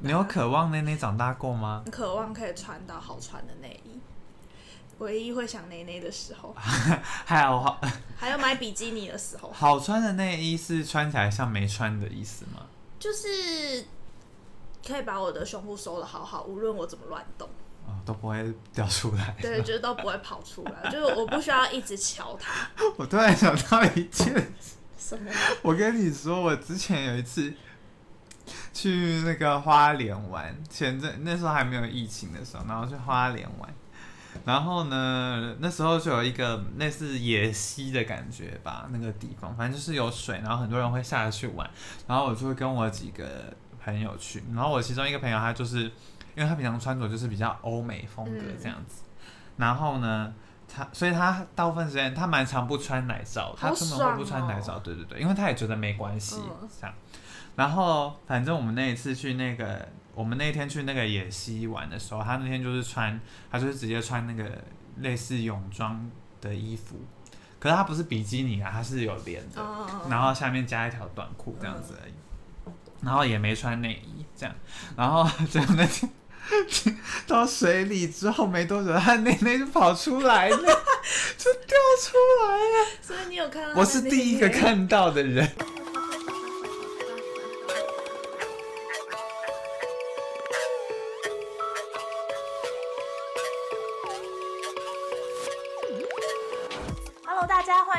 [0.00, 1.84] 你有渴望内内长大过吗？
[1.90, 3.98] 渴望可以穿到好穿的内衣，
[4.98, 7.80] 唯一会想内内的时候， 还有好
[8.16, 12.62] 还有买比基尼的时候，好穿的内衣是穿起来像没穿的意思吗？
[12.98, 13.84] 就是
[14.86, 17.48] 可以把我的胸部收的好好，无论我怎么乱动，
[17.86, 19.36] 哦，都不会掉出来。
[19.40, 22.52] 对， 就是都不会跑出来，就是我不需要一直瞧它。
[22.96, 24.52] 我突然想到一件，
[24.96, 25.30] 什么？
[25.62, 27.52] 我跟你说，我之前有一次
[28.80, 33.68] 去那个花莲玩，前阵那时候还没有疫情的时候，然后去花莲玩，
[34.44, 41.68] 然后呢，那时候就有一个类似野溪的感觉吧，那个地方反正就是有水，然后很多人会下去玩，
[42.06, 43.52] 然后我就会跟我几个
[43.82, 45.80] 朋友去，然后我其中一个朋友他就是
[46.36, 49.02] 因为他平常穿着就是比较欧美风格这样子，
[49.56, 50.32] 然后呢。
[50.70, 56.94] 他所以他大部分时间他蛮常不穿奶罩，他好出门爽会不穿奶哦罩，对对对，因为他也觉得没关系嗯这样。
[57.58, 64.48] 然后反正我们那一次去那个，我们那天去那个野溪玩的时候，他那天就是穿，他就是直接穿那个
[65.00, 66.08] 类似泳装
[66.40, 66.94] 的衣服，
[67.58, 72.12] 可是他不是比基尼啊，他是有连的，嗯，然后下面加一条短裤这样子而已，
[73.02, 74.54] 然后也没穿内衣这样，
[74.96, 76.08] 然后就那天
[77.26, 80.56] 到水里之后没多久，他内内就跑出来了，
[81.36, 82.88] 就掉出来了。
[83.02, 83.80] 所以你有看到？
[83.80, 84.48] 我是第一个。
[84.48, 85.50] 看到的人。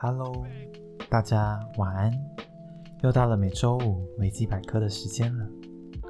[0.00, 0.46] Hello，
[1.08, 2.12] 大家晚安。
[3.02, 5.44] 又到了每周五维基百科的时间了，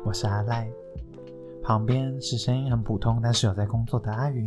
[0.05, 0.71] 我是阿赖，
[1.63, 4.47] 旁边是声音很普通但是有在工作的阿云，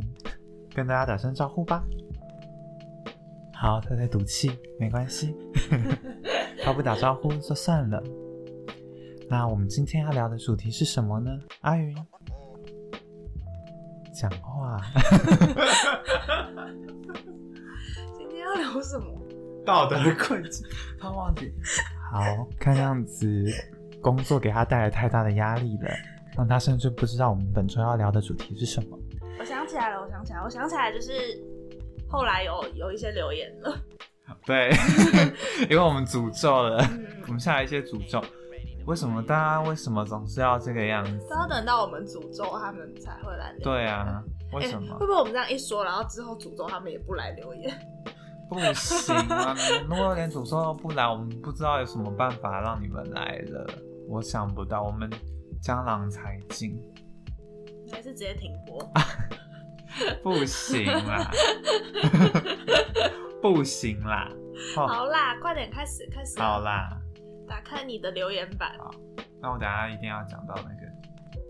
[0.76, 1.84] 跟大家打声招呼吧。
[3.56, 5.36] 好，他在赌气，没关系，
[6.64, 8.00] 他不打招呼就算了。
[9.28, 11.32] 那我们今天要聊的主题是什么呢？
[11.62, 11.98] 阿云，
[14.14, 14.80] 讲话。
[18.16, 19.11] 今天要聊什么？
[19.66, 20.66] 道德困境，
[21.00, 21.54] 他忘记。
[22.12, 22.22] 好，
[22.60, 23.46] 看样子
[24.02, 25.90] 工作给他带来太大的压力了，
[26.36, 28.98] 让他甚至不知道我们本周要聊的主题是什么。
[29.40, 31.12] 我想起来了，我想起来，我想起来，就是
[32.10, 33.78] 后来有有一些留言了。
[34.46, 34.70] 对，
[35.70, 38.22] 因为我们诅咒了，嗯我们下来一些诅咒。
[38.88, 41.28] 为什么大家为什么总是要这个样子？
[41.30, 43.62] 都要等到我们诅咒他们才会来留言。
[43.64, 44.24] 对啊，
[44.54, 45.06] 为欸什么会？
[45.06, 47.72] 不会我们这样一说，然后之后诅咒他们也不来留言？
[48.52, 49.56] 不行啊！
[49.88, 53.66] 如果连主说都不来，我们不知道有什么办法让你们来了。
[54.10, 55.10] 我想不到，我们
[55.62, 56.78] 江郎才尽，
[57.90, 58.78] 还是直接停播？
[60.22, 61.32] 不行啦，
[63.42, 64.30] 不行啦。
[64.76, 66.38] 哦好啦，快点开始，开始。
[66.38, 66.90] 好，啦，
[67.48, 68.78] 打开你的留言板。
[68.78, 68.92] 好
[69.42, 70.92] 那我等一下一定要讲到那个。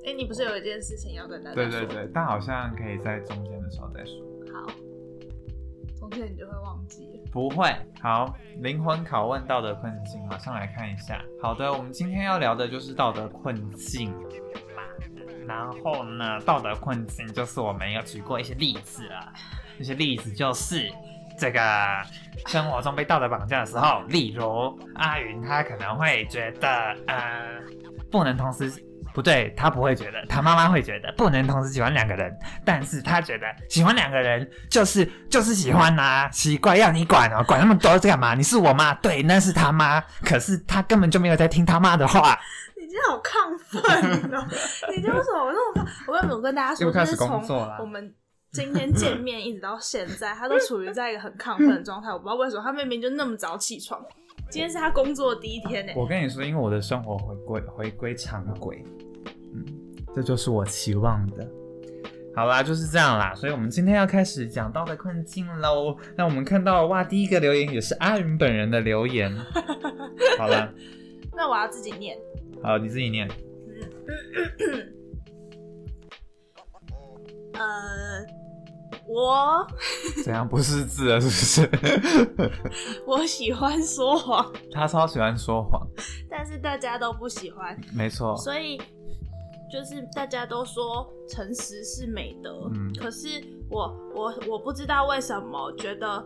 [0.05, 1.71] 哎、你不是有一件事情要跟大家说？
[1.71, 4.13] 对对对，但好像可以在中间的时候再说。
[4.53, 4.67] 好，
[6.11, 7.07] 中间你就会忘记。
[7.31, 11.23] 不会，好，灵魂拷问道德困境，马上来看一下。
[11.41, 14.13] 好的，我们今天要聊的就是道德困境。
[15.47, 19.31] 然后呢，道德困境就是我们有举过一些例子啊，
[19.79, 20.91] 一些例子就是
[21.37, 21.59] 这个
[22.45, 26.69] 生活中被道德绑架的时候，例如阿云他可能会觉得，
[27.07, 27.59] 呃，
[28.11, 28.71] 不能同时。
[29.13, 32.35] 不对，他不会觉得，他妈妈会觉得不能同时喜欢两个人，
[32.65, 38.35] 但是他觉得喜欢两个人就是就是喜欢呐、奇怪，要你管哦，管那么多干嘛？
[38.35, 42.37] 你是我妈，对，那是他妈，可是他根本就没有在听他妈的话。
[42.75, 44.45] 你今天好亢奋哦！
[44.89, 45.87] 你今天为什么我那么亢？
[46.07, 47.41] 我跟我跟大家说，就是从
[47.79, 48.13] 我们
[48.51, 52.11] 今天见面一直到现在，他都处于在一个很亢奋的状态。
[52.11, 54.01] 我不知道为什么，他明明就那么早起床，
[54.49, 55.93] 今天是他工作的第一天呢。
[55.95, 58.83] 我跟你说，因为我的生活回归回归常轨，
[59.53, 59.65] 嗯，
[60.13, 61.47] 这就是我期望的。
[62.35, 65.97] 好啦，就是这样啦，所以我们今天要开始讲到的困境喽。
[66.15, 69.35] 那我们看到哇，第一个留言也是阿云本人的留言。
[70.39, 70.73] 好了，
[71.35, 72.17] 那我要自己念。
[72.63, 73.27] 好，你自己念。
[77.53, 78.25] 呃，
[79.07, 79.65] 我
[80.23, 81.19] 怎样不识字了？
[81.21, 81.31] 是不
[81.75, 82.51] 是？
[83.05, 85.85] 我喜欢说谎，他超喜欢说谎，
[86.29, 88.35] 但是大家都不喜欢，没错。
[88.37, 88.77] 所以
[89.71, 93.27] 就是大家都说诚实是美德，嗯可是
[93.69, 96.23] 我我我不知道为什么觉得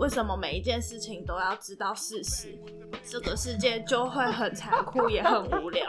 [0.00, 2.58] 为什么每一件事情都要知道事实，
[3.04, 5.86] 这个世界就会很残酷也很无聊。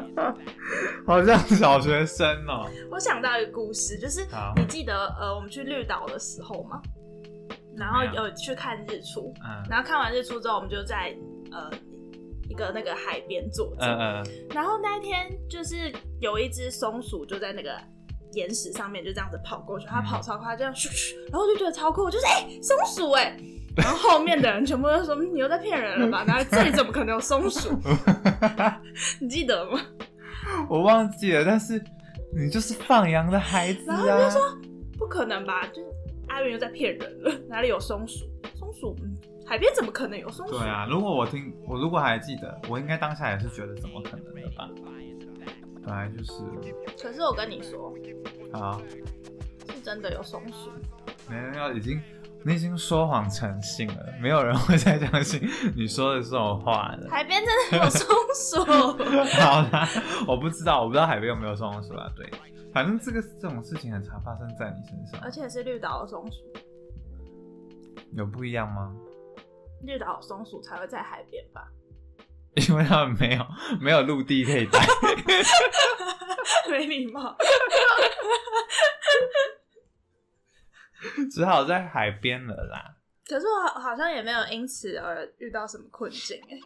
[1.06, 6.80] 好像小学生哦、我想到一个故事，就是你记得呃我们去绿岛的时候吗？
[7.76, 8.30] 然后有。
[8.34, 9.62] 去看日出，嗯。
[9.68, 11.16] 然后看完日出之后，我们就在
[11.52, 11.70] 呃
[12.48, 15.90] 一个那个海边坐着，嗯嗯，然后那一天就是
[16.20, 17.78] 有一只松鼠就在那个
[18.32, 23.36] 岩石上面就这样子跑过去，他跑超快，这样咻咻，然后我就觉得超酷，我就是哎、松鼠哎、
[23.76, 26.24] 然后后面的人全部都说嗯你又在骗人了吧？
[26.26, 27.70] 哪里这里怎么可能有松鼠？
[29.20, 29.80] 你记得吗？
[30.68, 31.82] 我忘记了，但是
[32.36, 34.30] 你就是放羊的孩子然后就啊。
[34.30, 34.40] 说
[34.98, 35.66] 不可能吧？
[35.68, 35.88] 就是
[36.28, 38.24] 阿元又在骗人了，哪里有松鼠？
[38.58, 40.58] 松鼠，嗯海边怎么可能有松鼠？
[40.58, 44.68] 对啊，如果我听，我如果还记得，我应该当下也是觉得怎么可能的吧？
[45.84, 46.32] 本来就是
[47.02, 47.92] 可是我跟你说，
[48.52, 48.80] 啊，
[49.68, 50.70] 是真的有松鼠。
[51.28, 52.00] 没人要已经，
[52.44, 55.40] 你已经说谎成性了，没有人会再相信
[55.76, 57.08] 你说的这种话了。
[57.10, 58.64] 海边真的有松鼠。
[59.40, 59.88] 好啦，
[60.26, 62.10] 我不知道，我不知道海边有没有松鼠啊。
[62.16, 62.28] 对，
[62.72, 66.38] 反正这个这种事情很常发生在你身上而，且是绿岛的松鼠，
[68.12, 68.94] 有不一样吗？
[69.82, 71.68] 绿岛的松鼠才会在海边吧？
[72.54, 73.46] 因为他们没有
[73.80, 74.78] 没有陆地可以待。
[76.70, 77.36] 没礼貌。
[81.30, 82.96] 只好在海边了啦。
[83.26, 86.58] 可是我好好像也没有因此而遇到什么困境哎，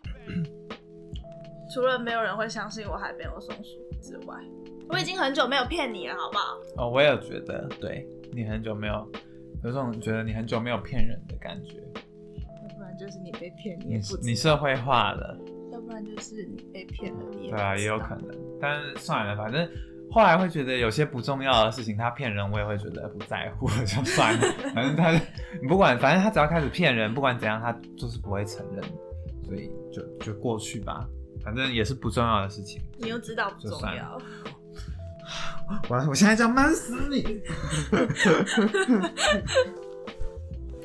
[1.73, 3.71] 除了没有人会相信我海边有松鼠
[4.03, 4.37] 之外，
[4.89, 6.57] 我已经很久没有骗你了，好不好？
[6.79, 9.09] 哦，我也有觉得，对你很久没有
[9.63, 15.56] 有种觉得你很久没有骗人的感觉，要不然就是你被骗，你你社会化了，要
[15.87, 18.29] 不然就是你被骗了，你也对啊，也有可能。
[18.61, 19.69] 但是算了，反正
[20.11, 24.41] 后来会觉得有些不重要的事情，他骗人，我也会觉得不在乎， 就算了。
[24.75, 25.13] 反正他
[25.61, 28.83] 你不管，反正他只要开始骗人，不管怎样，他就是不会承认，
[29.45, 31.07] 所以就就过去吧。
[31.45, 32.83] 反正也是不重要的事情。
[32.99, 34.21] 你又知道不重要。
[35.89, 37.23] 我我现在就要闷死你！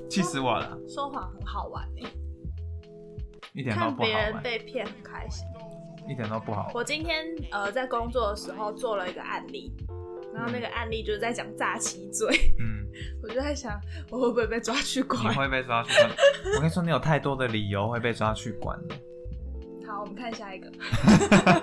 [0.09, 2.09] 气死我了，说谎很好玩哎，
[3.53, 5.45] 一点都看别不好玩，人被骗很开心。
[6.07, 6.71] 一点都不好。
[6.74, 9.71] 我今天呃在工作的时候做了一个案例，
[10.33, 12.27] 然后那个案例就是在讲诈欺罪，
[12.59, 12.88] 嗯，
[13.21, 15.36] 我就在想我会不会被抓去你关？
[15.36, 16.09] 会被抓去关。
[16.56, 18.95] 我跟你说，你有太多的理由会被抓去关了。
[19.88, 20.71] 好，我们看下一个。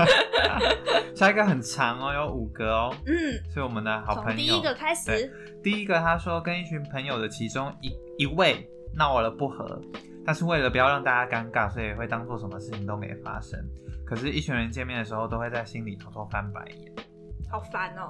[1.17, 4.37] 下一个很长哦，有五个哦，嗯，是我们的好朋友。
[4.37, 5.32] 第一个开始，
[5.64, 9.81] 第一个他说跟一群朋友的其中一一位闹了不和，
[10.29, 13.59] 但是为了不要让大家尴尬，所以会当做什么事情都没发生。
[14.05, 16.93] 可是，一群人见面的时候都会在心里偷偷翻白眼。
[17.51, 18.07] 好烦哦、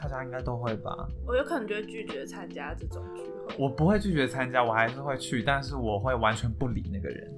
[0.00, 0.92] 大家应该都会吧？
[1.26, 3.56] 我有可能就会拒绝参加这种聚会。
[3.58, 7.34] 我不会拒绝参加，我还是会去，但是我会完全不理那个人。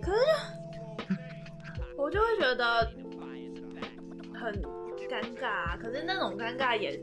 [0.00, 0.18] 可是
[1.98, 2.88] 我就会觉得
[4.34, 4.62] 很
[5.08, 7.00] 尴尬、啊，可是那种尴尬也，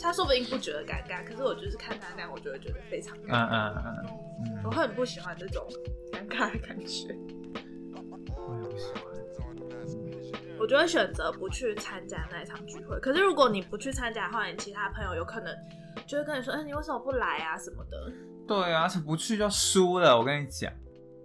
[0.00, 3.72] 他说不定不觉得尴尬，可是我就是看他那样，我就会觉得非常尴嗯尬。
[3.72, 4.06] 嗯嗯
[4.46, 5.66] 嗯，我会很不喜欢这种
[6.12, 7.08] 尴尬的感觉，
[8.36, 9.14] 我也不喜欢。
[10.56, 12.98] 我就会选择不去参加那一场聚会。
[13.00, 15.54] 可是如果你不去参加的话，你其他朋友有可能
[16.06, 18.12] 就会跟你说，哎、你为什么不来啊什么的。
[18.46, 20.16] 对啊，而且不去就输了。
[20.16, 20.72] 我跟你讲，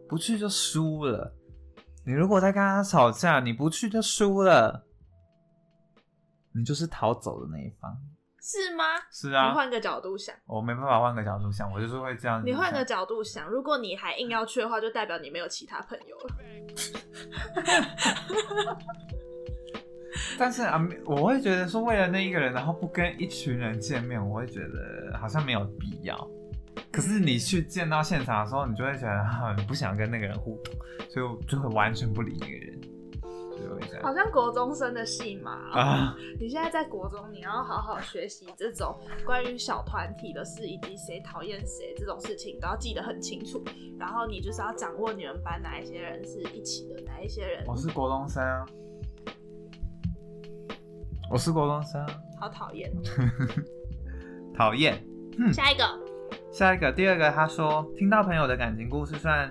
[0.10, 1.32] 不去就输了。
[2.06, 4.84] 你如果在跟他吵架，你不去就输了，
[6.54, 7.96] 你就是逃走的那一方。
[8.42, 8.84] 是吗？
[9.12, 12.42] 是啊，你换个角度想，我没办法换个角度想，我就是会这样。
[12.46, 16.36] 你换个角度想，如果你还硬要去的话，就代表你没有其他朋友了。
[20.40, 26.16] 但是啊，我会觉得说，为了那一个人，然后不跟一群人见面，我会觉得好像没有必要。
[26.92, 30.74] 可是你去见到现场的时候，你就会觉得啊，你不想跟那个人互动，
[31.10, 32.80] 所以就会完全不理那个人，
[34.02, 35.80] 好像国中生的戏码、哦。
[35.80, 36.16] 啊。
[36.40, 43.64] 你现在在国中，你要好好学习这种关于小团体的事，以及谁讨厌谁这种事情，都要记得很清楚。
[44.00, 48.66] 然后你就是要掌握你们班哪一些人是一起的，哪一些人我是国中生啊，
[51.30, 52.08] 我是国中生啊，
[52.40, 53.02] 好讨厌哦。
[54.56, 55.04] 讨厌。
[55.54, 55.86] 下一个，
[56.52, 59.50] 下一个，第二个，他说听到朋友的感情故事，虽然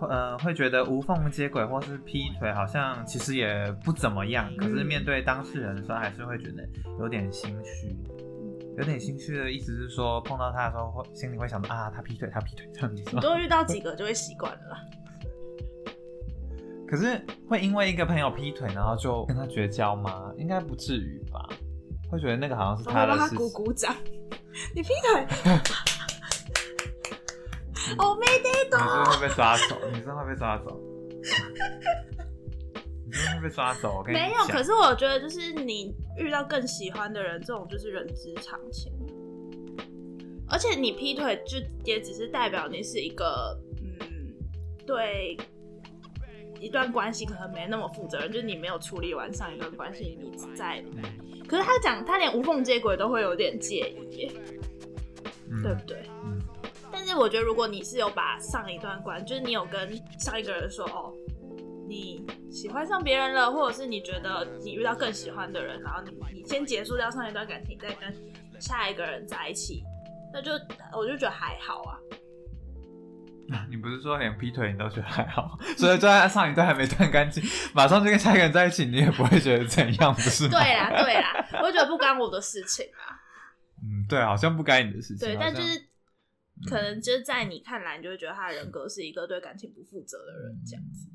[0.00, 7.96] 呃会觉得无缝接轨或是劈腿，好像其实也不怎么样，可是面对当事人的时候，还是会觉得有点心虚。
[8.78, 13.20] 有点心虚的意思是说，碰到他的时候会心里会想到啊，他劈腿，他劈腿这样子吗？
[13.24, 14.78] 多遇到几个就会习惯了啦。
[16.86, 20.30] 可是会因为一个朋友劈腿，然后就跟他绝交吗？
[20.36, 21.48] 应该不至于吧？
[22.10, 23.38] 会觉得那个好像是他他的事情。
[23.38, 23.96] 鼓鼓掌。
[24.74, 25.26] 你劈腿，
[27.98, 30.80] 我没得女生会被抓走，女生会被抓走，
[33.06, 33.96] 你真的 会被抓走。
[33.98, 38.92] 我跟你没有，可是我觉得就是你遇到更喜欢的人，这种就是人之常情。
[40.48, 44.34] 而且你劈腿就也只是代表你是一个嗯，
[44.86, 45.36] 对
[46.60, 50.82] 一段关系可能没那么负责任，就是你没有处理完上一段关系，你在。
[50.96, 51.02] 嗯
[51.48, 54.28] 可是他讲他连无缝接轨都会有点介意，
[55.48, 56.02] 嗯对不对？
[57.16, 61.12] 我觉得，如果你是有把上一段关，就是你有跟上一个人说，哦，
[61.88, 68.14] 你喜欢上别人了，或者是你觉得你遇到更喜欢的人，然后你你先结束掉上一段感情，再跟
[68.60, 69.82] 下一个人在一起，
[70.32, 70.52] 那就
[70.96, 71.98] 我就觉得还好啊。
[73.70, 77.40] 你不是说连劈腿你都觉得还好， 所以就在上一段还没断干净，
[77.72, 80.58] 马上就跟下一个人在一起，你也不会觉得怎样，不是吗？
[80.58, 83.14] 对啦，对啦， 我就觉得不干我的事情啊。
[83.80, 85.28] 嗯，对，好像不干你的事情。
[85.28, 85.80] 对，但就是
[86.68, 91.10] 可能就是在你看来，你就会觉得他的人格是一个对感情不负责的人，这样子。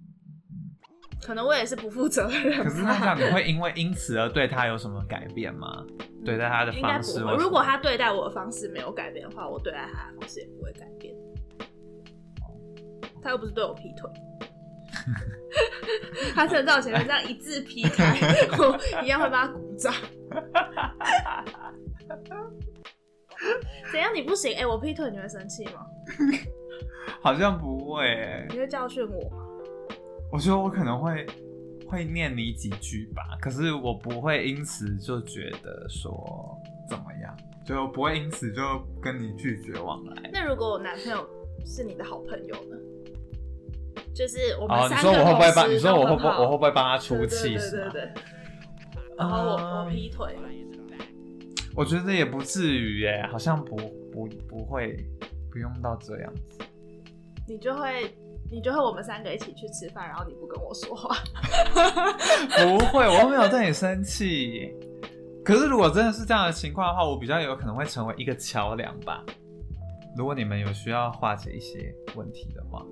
[1.24, 2.64] 可能我也是不负责的人。
[2.64, 5.86] 可是那这样你会因为因此而对他有什么改变吗？
[6.26, 6.72] 对待他的。
[6.74, 11.16] 方式如果他对待我的方式没有改变的话，我对待他的方式也不会改变。
[13.22, 14.10] 他又不是对我劈腿，
[16.34, 18.18] 他真的在我前面这样一字劈开，
[18.58, 19.94] 我一样会帮他鼓掌。
[23.92, 24.14] 怎样？
[24.14, 24.56] 你不行？
[24.58, 25.86] 哎、我劈腿你会生气吗？
[27.22, 29.44] 好像不会欸，你会教训我吗？
[30.32, 31.26] 我觉得我可能会
[31.88, 36.58] 会念你几句吧，可是我不会因此就觉得说
[36.90, 38.62] 怎么样，就不会因此就
[39.02, 40.30] 跟你拒绝往来。
[40.32, 41.28] 那如果我男朋友
[41.66, 42.78] 是你的好朋友呢？
[44.16, 45.70] 就是我们哦，你说我会不会帮？
[45.70, 47.50] 你说我会不会我会不会帮他出对对气？
[47.56, 48.10] 对对对。
[49.18, 50.36] 然后我我嗯劈腿，
[51.76, 53.76] 我觉得也不至于耶，好像不
[54.12, 54.96] 不不会，
[55.52, 56.60] 不用到这样子。
[57.48, 58.14] 你就会
[58.52, 61.16] 你就会我们三个一起去吃饭，然后你不跟我说话。
[62.58, 64.74] 不会，我又没有对你生气。
[65.44, 69.24] 可是如果真的是这样的情况的话，我比较有可能会成为一个桥梁吧。
[70.18, 72.86] 如果你们有需要化解一些问题的话，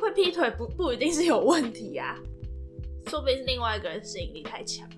[0.00, 2.18] 会劈腿不不一定是有问题呀、
[3.06, 4.88] 说不定是另外一个人吸引力太强。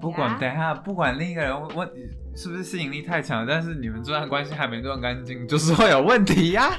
[0.00, 1.88] 不管等一下，不管另一个人问
[2.36, 6.70] 是不是吸引力太强，但是你们这段关系还没断干净，就是会有问题呀、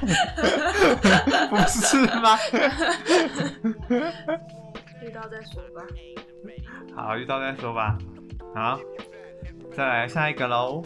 [1.50, 2.38] 不是吗？
[5.02, 5.86] 遇到再说吧。
[6.94, 7.98] 好，遇到再说吧。
[8.54, 8.80] 好，
[9.76, 10.82] 再来下一个喽。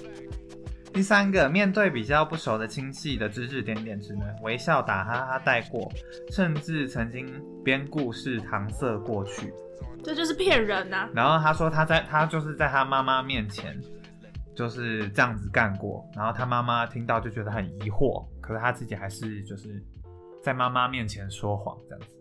[0.93, 5.91] 第三个，面对比较不熟的亲戚的指指点点，只能微笑打哈哈带过，
[6.31, 7.27] 甚至曾经
[7.65, 9.53] 编故事搪塞过去。
[10.05, 13.81] 这就是骗人呐、然后他说他在他就是在他妈妈面前
[14.55, 19.83] 就是这样子干过，然后他妈妈听到就觉得很疑惑，可是他自己还是就是
[20.43, 22.15] 在妈妈面前说谎这样子，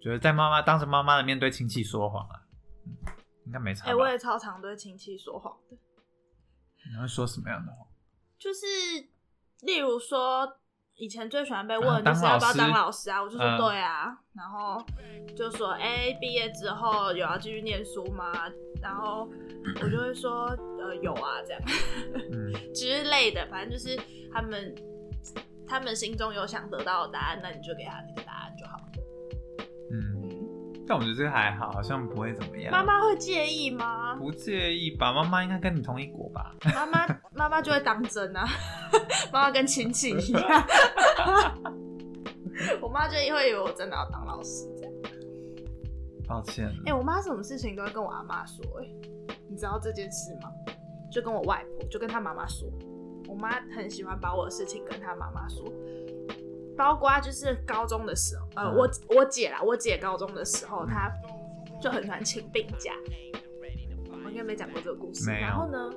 [0.00, 2.40] 觉得在妈妈当着妈妈的面对亲戚说谎啊，
[2.86, 2.96] 嗯，
[3.44, 3.98] 应该没差哎、吧？
[3.98, 5.76] 我也超常对亲戚说谎的，
[6.90, 7.86] 你会说什么样的话？
[8.38, 8.66] 就是
[9.60, 10.58] 例如说。
[10.96, 14.84] 以前最喜欢被啊问就是要不要当老师啊，我就说嗯对啊，然后
[15.36, 18.32] 就说哎，毕业之后有要继续念书吗？
[18.82, 19.28] 然后
[19.82, 20.46] 我就会说
[20.80, 21.62] 呃有啊这样。
[22.32, 23.98] 嗯， 之类的，反正就是
[24.32, 24.74] 他们
[25.68, 28.80] 他们心中有想得到的答案，那你就给他那个答案就好。
[30.88, 32.70] 但我觉得这个还好，好像不会怎么样。
[32.70, 34.14] 妈妈会介意吗？
[34.16, 35.12] 不介意吧？
[35.12, 36.54] 妈妈应该跟你同一国吧？
[36.74, 38.46] 妈妈妈妈就会当真啊，
[39.32, 40.64] 妈妈跟亲戚一样。
[42.80, 44.92] 我妈就会以为我真的要当老师这样。
[46.26, 46.74] 抱歉了。
[46.86, 48.88] 哎、我妈什么事情都会跟我阿妈说、哎，
[49.48, 50.50] 你知道这件事吗？
[51.12, 52.68] 就跟我外婆，就跟她妈妈说。
[53.28, 55.64] 我妈很喜欢把我的事情跟她妈妈说，
[56.76, 61.10] 包括就是高中的时候，呃，嗯我我姐啦，我姐高中的时候，她
[61.80, 62.92] 就很喜欢请病假。
[64.24, 65.30] 我应该没讲过这个故事。
[65.30, 65.90] 然后呢，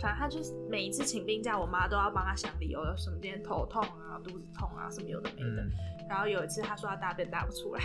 [0.00, 5.62] 反正她就是每一次请病假，我妈都要帮她想理由，有什么今天头痛啊、肚子痛啊，什么有的没的。
[5.62, 5.70] 嗯，
[6.08, 7.80] 然后有一次她说她大便大不出来，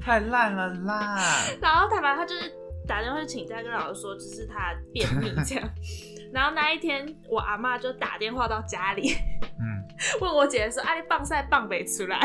[0.00, 1.18] 太烂了啦！
[1.60, 2.52] 然后坦白她就是
[2.86, 5.68] 打电话请假跟老师说，就是她便秘这样。
[6.32, 9.12] 然后那一天，我阿妈就打电话到家里，
[9.58, 9.75] 嗯，
[10.20, 12.18] 问我姐说：“啊，你棒晒棒没出来？”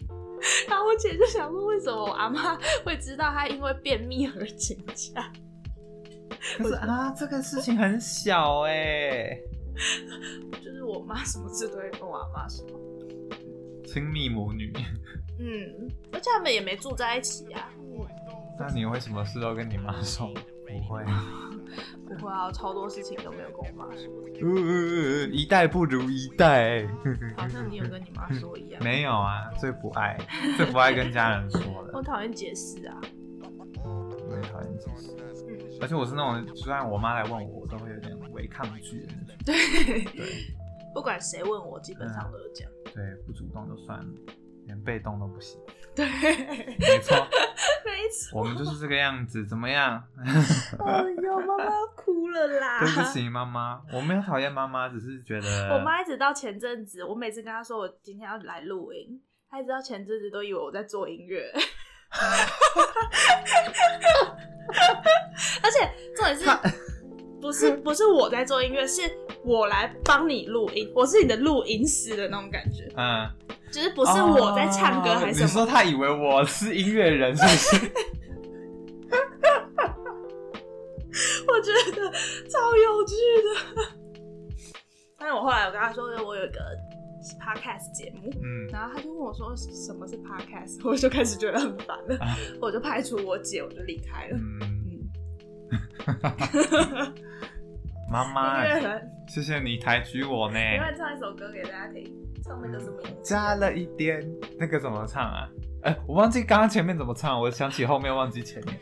[0.68, 5.32] 然后我姐就想说，为什么我阿妈会知道她因为便秘而请假？
[6.56, 9.36] 可是啊，这个事情很小哎、
[10.62, 12.64] 就是我妈什么事都会跟我阿妈说。
[13.84, 14.72] 亲密母女。
[15.40, 17.70] 嗯，而且他们也没住在一起啊。
[18.58, 20.32] 那你会什么事都跟你妈说？
[20.66, 21.04] 不会。
[22.06, 24.12] 不会啊，超多事情都没有跟我妈说。
[24.40, 26.86] 呃，一代不如一代。
[27.36, 28.82] 好像你有跟你妈说一样。
[28.82, 30.18] 没有啊，最不爱，
[30.56, 31.90] 最不爱跟家人说的。
[31.98, 33.00] 我讨厌解释啊。
[34.30, 35.16] 我也讨厌解释，
[35.48, 39.36] 嗯，而且我是那种，就算我妈来问我，我都会有点违抗拒的那种。
[39.46, 40.54] 对，对
[40.94, 42.72] 不管谁问我，基本上都是这样。
[42.94, 44.06] 对，不主动就算了，
[44.66, 45.58] 连被动都不行。
[45.98, 47.16] 对，没错，
[47.84, 48.38] 没错。
[48.38, 50.00] 我们就是这个样子，怎么样？
[50.86, 52.78] 哎呦，妈妈要哭了啦！
[52.86, 61.52] 对不起，妈妈，我没有讨厌妈妈，只是觉得我妈一直到前阵子，我每次跟她说我今天要来录音，她一直到前阵子都以为我在做音乐。
[65.60, 66.44] 而且重点是，
[67.40, 69.02] 不是不是我在做音乐，是
[69.44, 73.28] 我来帮你录音，我是你的录音师的那种感觉，嗯，
[73.72, 75.48] 就是不是我在唱歌还是哦你什么。
[75.48, 77.92] 说他以为我是音乐人，是不是？
[81.48, 82.12] 我觉得
[82.48, 83.48] 超有趣的。
[85.18, 86.60] 但是我后来我跟他说，我有一个
[87.40, 94.38] podcast 节目，嗯，然后他就问我说什么是 podcast，我就开始觉得很烦了，啊我就排除我姐，我就离开了。
[98.10, 98.64] 妈妈
[99.26, 100.58] 谢谢你抬举我呢。
[100.58, 102.10] 另外唱一首歌给大家听，
[102.42, 104.26] 唱那个什么加了一点，
[104.58, 105.46] 那个怎么唱啊？
[105.82, 108.74] 哎、我忘记刚刚前面怎么唱，我想起后面忘记前面。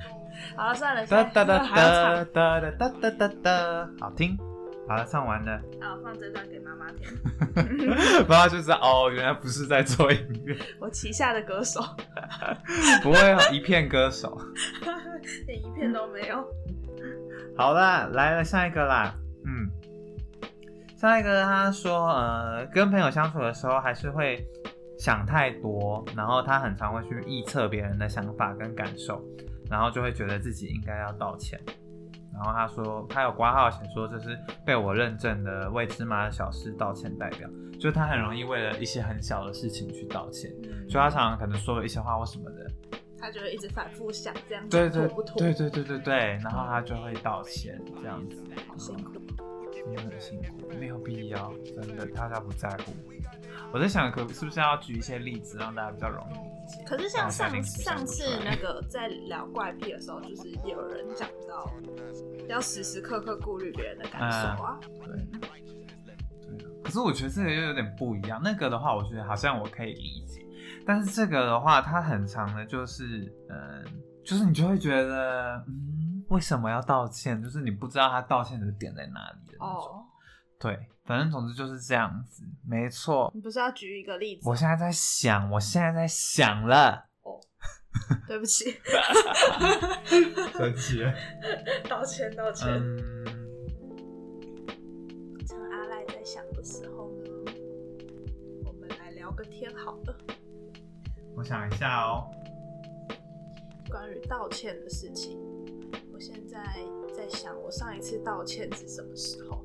[0.56, 4.36] 好了，算了，哒哒哒哒，哒哒哒哒哒哒，好听。
[4.88, 7.06] 好了，唱完了，好 放这段给妈妈听。
[8.28, 11.80] 妈妈就知道哦，原来不是在做音乐， 我旗下的歌手，
[13.02, 13.18] 不会
[13.52, 14.40] 一片歌手。
[15.46, 16.46] 连一片都没有。
[17.56, 19.12] 好啦，来了下一个啦，
[19.44, 19.68] 嗯，
[20.96, 24.46] 下一个他说，呃，跟朋友相处的时候还是会
[24.98, 29.20] 想太多，然后他很常会去臆测别人的想法跟感受，
[29.68, 31.58] 然后就会觉得自己应该要道歉。
[32.36, 40.50] 然后他说，他有挂号写说这是被我认证的为芝麻的小事道歉代表，就是他很容易为了一些很小的事情去道歉，
[40.88, 42.70] 所以他常常可能说了一些话或什么的，
[43.18, 45.38] 他就会一直反复想这样对对妥不妥？
[45.38, 48.44] 对对对对对，然后他就会道歉这样子。
[48.68, 49.12] 好辛苦。
[49.86, 52.92] 真的很辛苦，没有必要，真的，大家不在乎。
[53.72, 56.55] 我在想，可是不是要举一些例子，让大家比较容易？
[56.86, 61.70] 可是像上上次那个在聊怪癖的时候，就是有人讲到
[62.48, 64.78] 要时时刻刻顾虑别人的感受啊。
[65.04, 65.06] 对
[65.38, 65.52] 对啊，
[66.84, 68.40] 可是我觉得这个又有点不一样。
[68.42, 70.44] 那个的话，我觉得好像我可以理解，
[70.86, 73.84] 但是这个的话，它很长的，就是嗯，
[74.24, 77.42] 就是你就会觉得，嗯，为什么要道歉？
[77.42, 79.96] 就是你不知道他道歉的点在哪里的那种。
[79.96, 80.04] 哦，
[80.58, 83.30] 对，反正总之就是这样子，没错。
[83.34, 84.48] 你不是要举一个例子？
[84.48, 87.06] 我现在在想，我现在在想了。
[87.22, 87.40] 哦
[88.28, 88.76] 对不起，
[90.52, 91.14] 生气了。
[91.88, 92.68] 道歉道歉。
[92.68, 93.24] 嗯，
[95.46, 97.30] 趁阿赖在想的时候呢，
[98.66, 100.14] 我们来聊个天好了，
[101.34, 102.28] 我想一下哦。
[103.88, 105.40] 关于道歉的事情。
[106.12, 106.62] 我现在
[107.16, 109.64] 在想，我上一次道歉是什么时候？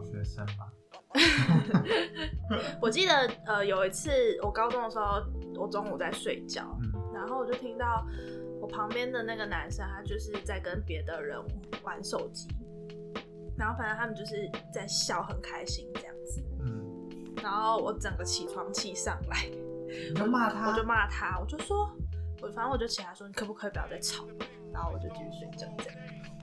[0.00, 0.72] 小学生吧。
[2.80, 3.12] 我记得
[3.46, 4.10] 呃有一次
[4.42, 5.22] 我高中的时候，
[5.56, 8.06] 我中午在睡觉，嗯然后我就听到
[8.60, 11.38] 我旁边的那个男生，他就是在跟别的人
[11.82, 12.48] 玩手机，
[13.58, 16.42] 然后反正他们就是在笑，很开心这样子。
[16.60, 19.50] 嗯，然后我整个起床气上来，
[20.14, 21.90] 我就骂他，我就骂他，我就说，
[22.40, 24.24] 我反正我就起来说，你可不可以不要再吵？
[24.72, 25.98] 然后我就继续睡觉这样。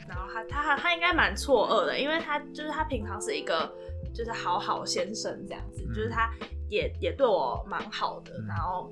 [0.07, 3.71] 然后他他他应该蛮错愕的，因为他就是他平常是一个
[4.13, 6.31] 就是好好先生这样子，嗯就是他
[6.69, 8.91] 也也对我蛮好的，嗯然后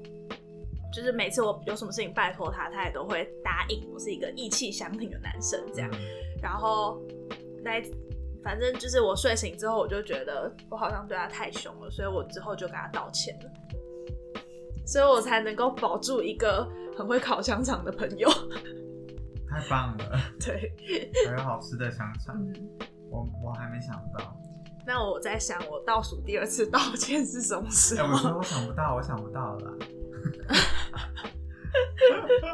[0.94, 3.88] 就是每次我有什么事情拜托他，他也都会答应。
[3.94, 5.90] 我是一个义气相挺的男生这样。
[5.94, 6.00] 嗯
[6.44, 7.02] 然后
[7.64, 7.82] 那
[8.44, 13.50] 反正就是我睡醒之后，我就觉得我好像对他太凶了，所以我之后就跟他道歉了，
[14.86, 18.30] 所以我才能够保住一个很会烤香肠的朋友。
[19.56, 20.74] 太棒了， 对，
[21.28, 22.54] 还有好吃的香肠，嗯，
[23.10, 24.36] 我我还没想到。
[24.86, 28.36] 那我在想，我倒数第二次道歉是什么时哎、我说？
[28.38, 29.72] 我想不到，我想不到了啦。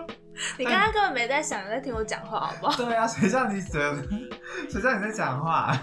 [0.57, 2.77] 你刚刚根本没在想，在听我讲话，好不好？
[2.77, 3.95] 对啊，谁叫你觉得？
[4.69, 5.75] 谁叫你在讲话？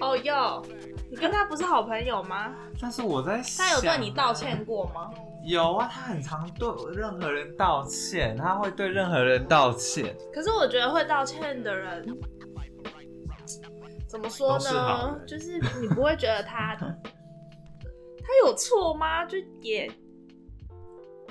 [0.00, 0.62] 哦哟，
[1.10, 2.52] 你跟他不是好朋友吗？
[2.80, 5.10] 但是我在想，他有对你道歉过吗？
[5.46, 10.16] 有啊，他很常对任何人道歉，他会对任何人道歉。
[10.34, 12.04] 可是我觉得会道歉的人，
[14.08, 15.24] 怎么说呢？
[15.24, 16.96] 就是你不会觉得他他
[18.44, 19.24] 有错吗？
[19.24, 19.88] 就也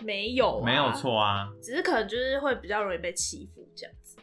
[0.01, 4.17] 没有、没有，错啊，只是可能就是会比较容易被欺负这样子。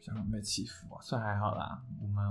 [0.00, 1.82] 想被欺负啊，算还好啦。
[2.00, 2.24] 我们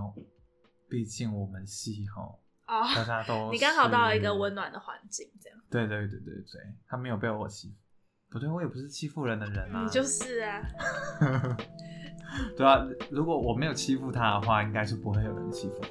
[0.87, 2.39] 毕竟我们系吼，
[2.69, 5.59] 哦，大家都 你刚好到了一个温暖的环境，这样。
[5.71, 7.73] 对对对对对，他没有被我欺负，
[8.29, 9.83] 不对，我也不是欺负人的人啊。
[9.83, 10.61] 你就是啊，
[12.55, 15.89] 对啊，如果我没有欺负他的话，应该是不会有人欺负他。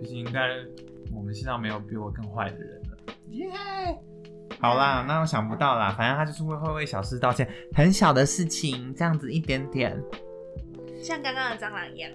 [0.00, 0.48] 毕竟应该
[1.12, 2.96] 我们世上没有比我更坏的人了。
[3.30, 3.50] 耶、
[4.60, 10.00] 好啦，那我想不到啦，反正他就是会会为小事道歉，很小的事情，这样子一点点。
[11.02, 12.10] 像刚刚的蟑螂一样。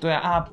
[0.00, 0.52] 对啊啊，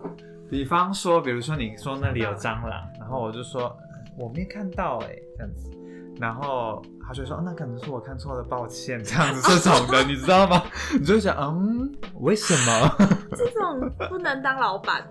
[0.49, 3.77] 比方说，比如说你说那里有蟑螂，然后我就说呃
[4.17, 5.71] 我没看到哎、这样子，
[6.19, 10.63] 然后他就说、哦那可能是我看错了，抱歉，这样子这种的，你知道吗？
[10.99, 12.95] 你就会想嗯，为什么？
[13.31, 15.07] 这种不能当老板、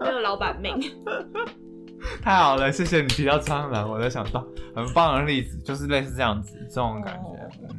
[0.00, 0.78] 没有老板命。
[2.22, 7.28] 太好了，谢谢你提到蟑螂，我在想到很棒的例子，就是类似这样子这种感觉。
[7.30, 7.74] 哦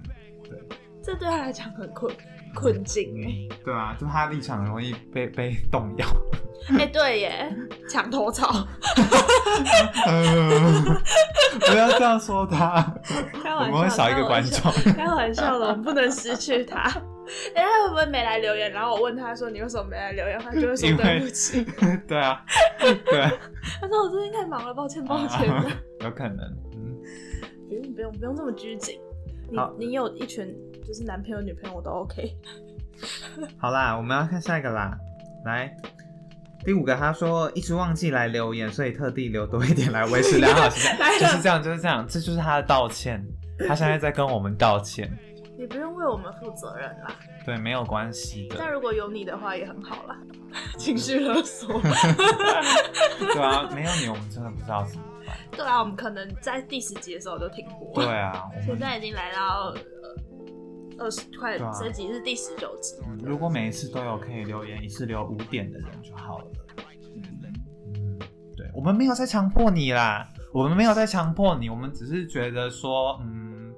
[0.50, 0.60] 对
[1.02, 2.14] 这对他来讲很困
[2.56, 6.08] 困境哎、对啊，就他立场容易被被动摇。
[6.78, 7.56] 哎、对耶，
[7.90, 8.68] 墙头草，
[11.62, 12.94] 不要这样说他，
[13.42, 14.72] 开玩笑，我们会少一个观众。
[14.94, 16.82] 开玩笑的，我们不能失去他。
[17.56, 18.72] 哎、他会不会没来留言？
[18.72, 21.64] 然后我问他说：“你为什么没来留言？”他就会说：“对不起。
[22.08, 22.44] 对啊，
[23.06, 23.32] 对啊，”
[23.80, 25.72] 他说：“我最近太忙了，抱歉，抱歉的。
[26.06, 26.40] 有可能。
[26.74, 26.98] 嗯，
[27.68, 29.00] 不用不用不用这么拘谨。
[29.52, 32.36] 你好你有一群就是男朋友女朋友我都 OK。
[33.58, 34.98] 好啦，我们要看下一个啦。
[35.46, 35.74] 来，
[36.66, 43.26] 第五个，他说一直忘记来留言，所以特地留多一点来维持良好形 来象，就是这样，就是这样，这就是他的道歉。
[43.68, 45.12] 他现在在跟我们道歉，
[45.58, 47.16] 也不用为我们负责任啦。
[47.46, 48.56] 对，没有关系的。
[48.60, 50.18] 但如果有你的话也很好啦。
[50.78, 51.80] 情绪勒索。
[51.82, 55.09] 对啊，没有你，我们真的不知道怎么办。
[55.52, 57.94] 对啊，我们可能在第十集的时候就停播。
[57.94, 62.96] 对啊，我们现在已经来到呃二十快，这集是第十九集。
[63.08, 66.46] 嗯如果每一次都有可以留言，一次留五点的人就好了。
[67.16, 68.18] 嗯，
[68.56, 73.74] 对，我们没有在强迫你啦，我们没有在强迫你，我们只是觉得说，嗯，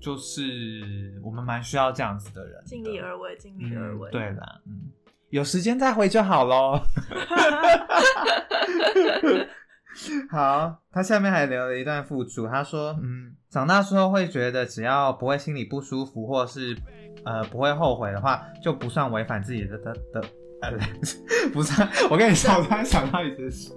[0.00, 4.08] 就是我们蛮需要这样子的人的，尽力而为，尽力而为。
[4.10, 4.12] 嗯。
[4.12, 4.90] 对啦，嗯，
[5.28, 6.80] 有时间再回就好喽。
[10.30, 16.76] 好，他下面还留了一段附注，他说，嗯，长大之后会觉得只要不会心里不舒服，或是
[17.24, 20.24] 呃不会后悔的话，就不算违反自己的的的，
[20.62, 20.72] 呃，
[21.52, 21.88] 不算。
[22.10, 23.70] 我跟你说，我突然想到一件事，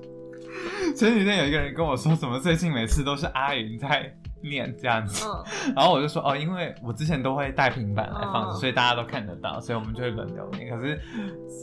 [0.96, 10.70] 前几天有一个人跟我说，怎么最近每次都是阿云在念这样子，嗯， 然后我就说哦，因为我之前都会带平板来放嗯，所以大家都看得到，所以我们就会轮流念。
[10.70, 11.00] 可是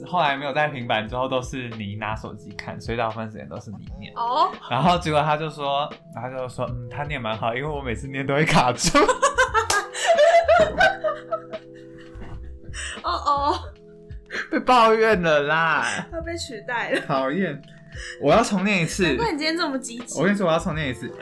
[0.07, 4.13] 后来没有带平板之后，都是你拿手机看，所以大部分时间都是你念。
[4.17, 8.99] 哦，然后结果他就说，他就说，嗯，他念蛮好，因为我每次念都会卡住。
[13.03, 13.55] 哦哦，
[14.51, 17.01] 被抱怨了啦，他被取代了。
[17.01, 17.61] 讨厌！
[18.23, 19.05] 我要重念一次。
[19.09, 20.25] 难怪你今天这么积极我。
[20.25, 21.13] 跟你说，我要重念一次。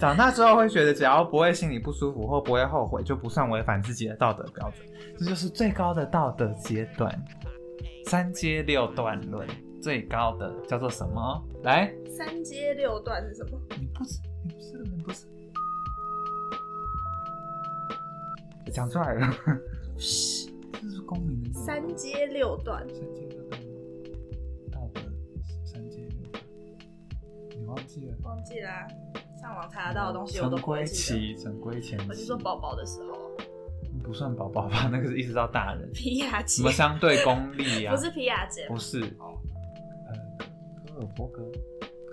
[0.00, 4.86] 长大之后会觉得，只要不会心里不舒服或不会后悔，就不算违反自己的道德标准。
[5.18, 7.24] 这就是最高的道德阶段。
[8.06, 9.48] 三阶六段论，
[9.80, 11.42] 最高的叫做什么？
[11.62, 13.58] 来，三阶六段是什么？
[13.78, 15.26] 你不是，你不是，你不是，
[18.70, 19.34] 讲出来了。
[19.96, 23.60] 这是公民的三阶六段，三阶六段，
[24.70, 25.00] 道德
[25.64, 26.42] 三阶六段，
[27.56, 28.16] 你忘记了？
[28.22, 28.86] 忘记啦、
[29.44, 31.18] 上网查得到的东西我都不会记得。
[31.18, 32.06] 期，陈规前期。
[32.08, 33.30] 我是说宝宝的时候，
[34.02, 35.86] 不算宝宝吧， 那个是一直到大人。
[35.92, 37.94] 皮亚杰什么相对功利啊？
[37.94, 39.36] 不是皮亚杰，不是，哦
[40.08, 40.46] 呃，
[40.86, 41.42] 科尔伯格，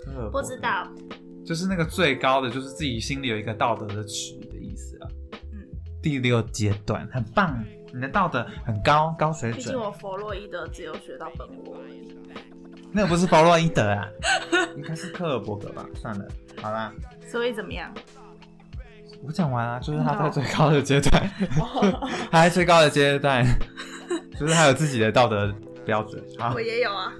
[0.03, 0.85] 科尔伯格不知，道。
[1.45, 5.07] 就是那个最高的，就是自己心里有一个道德的尺的意思啊。
[5.53, 5.65] 嗯，
[6.03, 7.63] 第六阶段很棒，
[7.93, 9.63] 你的道德很高，高水准。
[9.63, 11.77] 毕竟我弗洛伊德只有学到本我。
[12.93, 14.05] 那个不是弗洛伊德啊，
[14.75, 15.87] 应该是科尔伯格吧？
[15.95, 16.27] 算了，
[16.61, 16.93] 好啦，
[17.31, 17.93] 所以怎么样？
[19.23, 21.29] 我讲完啊，就是他在最高的阶段，
[22.31, 23.45] 他在最高的阶段，
[24.37, 25.53] 就是他有自己的道德
[25.85, 26.21] 标准。
[26.37, 27.13] 好我，也有啊，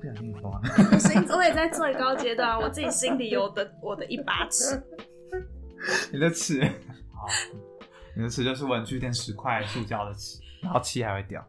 [0.00, 0.60] 不想跟你说话。
[0.92, 4.80] 我心我也在最高阶段啊，我自己心里有的我的一把尺。
[6.12, 7.26] 你的尺，好，
[8.14, 11.40] 你的尺就是文具店十块塑胶的尺，然后漆还会掉。
[11.40, 11.48] 啊，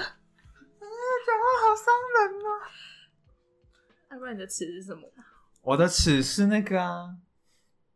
[0.00, 2.48] 讲话好伤人啊。
[4.10, 5.02] 要不然你的尺是什么？
[5.62, 7.16] 我的尺是那个啊，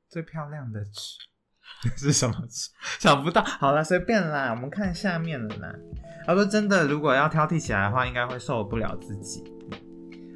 [0.09, 1.19] 最漂亮的尺
[1.99, 2.71] 是什么尺？
[3.01, 3.43] 想不到。
[3.43, 5.75] 好了，随便啦，我们看下面了啦。
[6.25, 9.43] 他说真的，如果要挑剔起来的话，应该会受不了自己。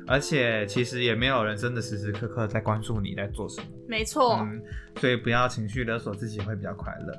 [0.08, 3.68] 而且其实也没有人真的时时刻刻在关注你在做什么。
[3.86, 4.60] 没错，嗯，
[4.96, 7.12] 所以不要情绪勒索自己，会比较快乐。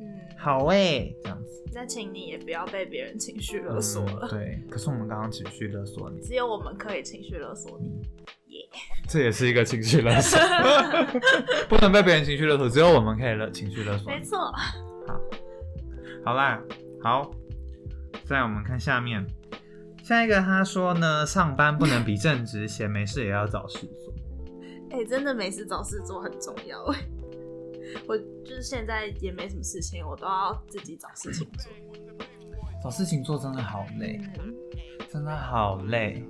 [0.00, 4.26] 嗯，好诶，这样子那请你也不要被别人情绪勒索了。
[4.26, 8.00] 嗯对，可是我们刚刚情绪勒索你，只有我们可以情绪勒索你。
[9.08, 10.38] 这也是一个情绪勒索，
[11.68, 14.22] 不能被别人情绪勒索，只有我们可以勒情绪勒索没。
[14.24, 14.38] 错，
[15.06, 15.20] 好
[16.24, 16.60] 好啦，
[17.02, 17.30] 好，
[18.24, 19.24] 再我们看下面，
[20.02, 24.12] 下一个他说呢，上班不能比正职，闲没事也要找事做。
[24.90, 26.98] 哎、真的没事找事做很重要哎。
[28.08, 31.70] 我就是现在也没什么事情，我都要自己找事情做。
[32.82, 34.54] 找事情做真的好累，嗯，
[35.12, 36.24] 真的好累，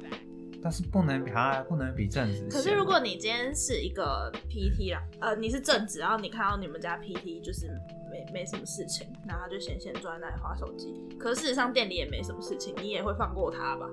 [0.67, 2.49] 但是不能比他不能比正职闲。
[2.49, 7.69] 可是如果你今天是一个 PT 啦，呃，你是正职，然后你看到你们家 PT 就是
[8.11, 10.93] 没没什么事情，然后他就闲闲坐在那里划手机。
[11.21, 13.89] 可是事实上店里也没什么事情，你也会放过他吧？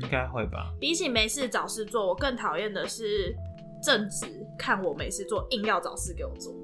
[0.00, 0.72] 应该会吧？
[0.78, 3.34] 比起没事找事做，我更讨厌的是
[3.82, 6.54] 正直看我没事做，硬要找事给我做。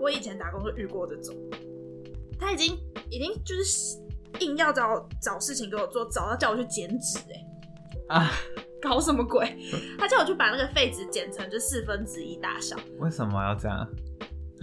[0.00, 1.34] 我以前打工就遇过这种，
[2.38, 2.78] 他已经
[3.10, 3.98] 已经就是
[4.40, 7.18] 硬要找找事情给我做，找到叫我去剪纸，
[8.08, 8.30] 哎，啊，
[8.80, 9.58] 搞什么鬼？
[9.98, 13.86] 他叫我去把那个废纸剪成就四分之一大小为什么要这样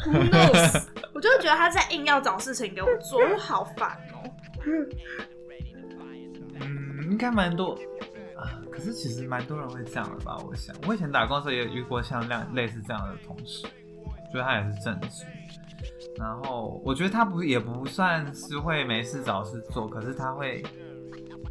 [0.06, 0.86] ？，Who knows？
[1.14, 4.24] 我就会觉得他在硬要找事情给我做，我好烦哦、
[6.60, 7.78] 嗯，应该蛮多
[8.38, 8.62] 啊。
[8.72, 10.38] 可是其实蛮多人会这样的吧？
[10.46, 13.64] 我想，我以前打工的时候也有遇过像类类似这样的同事，
[14.32, 15.26] 觉得他也是正职。
[16.18, 20.64] 然后我觉得他不也不算是会没事找事做，可是他会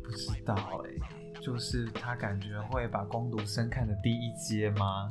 [0.03, 5.11] 不知道哎、就是他感觉会把攻读生看的低一阶吗？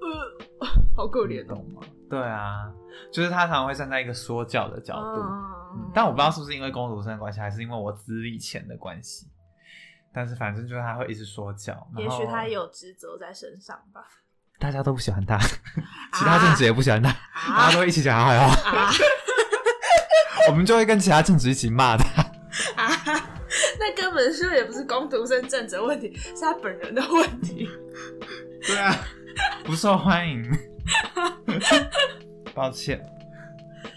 [0.00, 1.82] 呃，好可怜哦、懂吗？
[2.08, 2.72] 对啊，
[3.12, 9.26] 就是他常常会站在一个说教的角度，嗯但我不知道是不是因为工读生的关系，还是因为我资历浅的关系。
[10.12, 14.06] 但是反正就是他会一直说教，也许他有职责在身上吧。
[14.58, 15.38] 大家都不喜欢他，
[16.14, 17.10] 其他政治也不喜欢他，
[17.48, 18.90] 大家都一起讲他坏话，啊
[20.48, 22.22] 我们就会跟其他政治一起骂他。
[22.76, 22.90] 啊！
[23.78, 27.68] 那根本是也不是工读生政治的问题，是他本人的问题。
[28.66, 28.94] 对啊，
[29.64, 30.42] 不受欢迎。
[32.54, 33.04] 抱歉，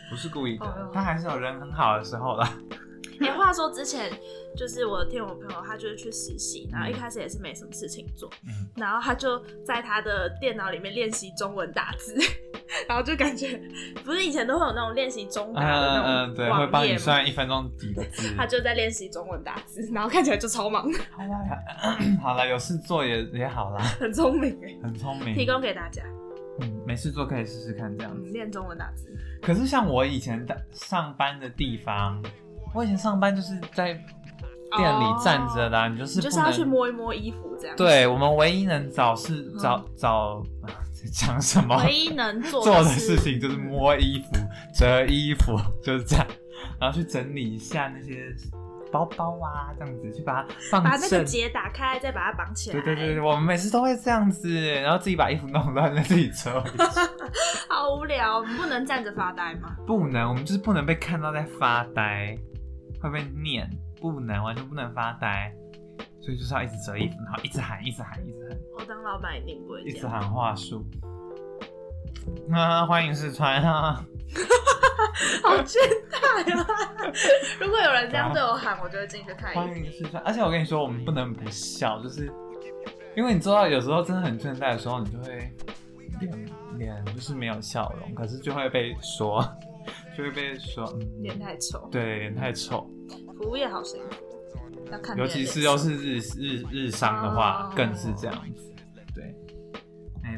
[0.09, 2.51] 不是故意的哦，他还是有人很好的时候啦。
[3.21, 4.11] 哎、话说之前
[4.57, 12.15] 就是我听我朋友，他就是去实习，然后一开始也是没什么事情做，嗯，然后他就在他的电脑里面练习中文打字，
[12.87, 13.59] 然后就感觉
[14.03, 16.99] 不是以前都会有那种练习中嗯打的那嗯嗯，对，种会帮你网页吗？
[16.99, 18.33] 算一分钟几个字。
[18.35, 25.33] 他就在练习中文打字，然后看起来就超忙，好啦，好 了，有事做也也好啦， 很聪明哎，很聪明。
[25.35, 26.03] 提供给大家，
[26.61, 29.07] 嗯，没事做可以试试看这样练中文打字。
[29.41, 32.21] 可是像我以前的上班的地方，
[32.75, 33.99] 我以前上班就是在
[34.77, 36.63] 店里站着的啊、你就是就是要去。
[36.63, 41.75] 摸一摸衣服这样。，对我们唯一能找是嗯找找啊在 讲什么？
[41.83, 44.37] 唯一能做做的事事情就是摸衣服、
[44.75, 46.27] 折衣服， 就是这样，
[46.79, 48.27] 然后去整理一下那些
[48.91, 51.23] 包包啊，这样子去把它放把那个。
[51.23, 52.73] 结打开，再把它绑起来。
[52.73, 54.49] 对对对对，我们每次都会这样子，
[54.81, 56.71] 然后自己把衣服弄乱在自己车里。
[57.69, 59.75] 好无聊，我们不能站着发呆吗？
[59.87, 62.37] 不能，我们就是不能被看到在发呆，
[63.01, 65.53] 会被念，不能，完全不能发呆，
[66.21, 69.81] 所以就是要一直折衣服，然后一直喊，一直喊，一直喊，我当老板一定不会。
[69.83, 70.85] 一直喊话术。
[72.51, 74.05] 啊，欢迎试穿啊！
[75.43, 75.77] 好倦
[76.11, 76.67] 怠啊！
[77.59, 79.67] 如果有人这样对我喊，我就会进去看欢。
[79.75, 82.31] 迎试穿，而且我跟你说，我们不能不笑，就是
[83.15, 85.51] 因为你做到有时候真的很倦怠的时候，你就会
[86.19, 89.41] 脸脸就是没有笑容，可是就会被说，
[90.15, 92.87] 就会被说，嗯，脸太丑，对，脸太丑。
[93.39, 95.39] 服务业好辛苦，要看别人脸色。
[95.39, 98.75] 尤其是要是日日日商的话，哦更是这样子。
[99.15, 99.33] 对，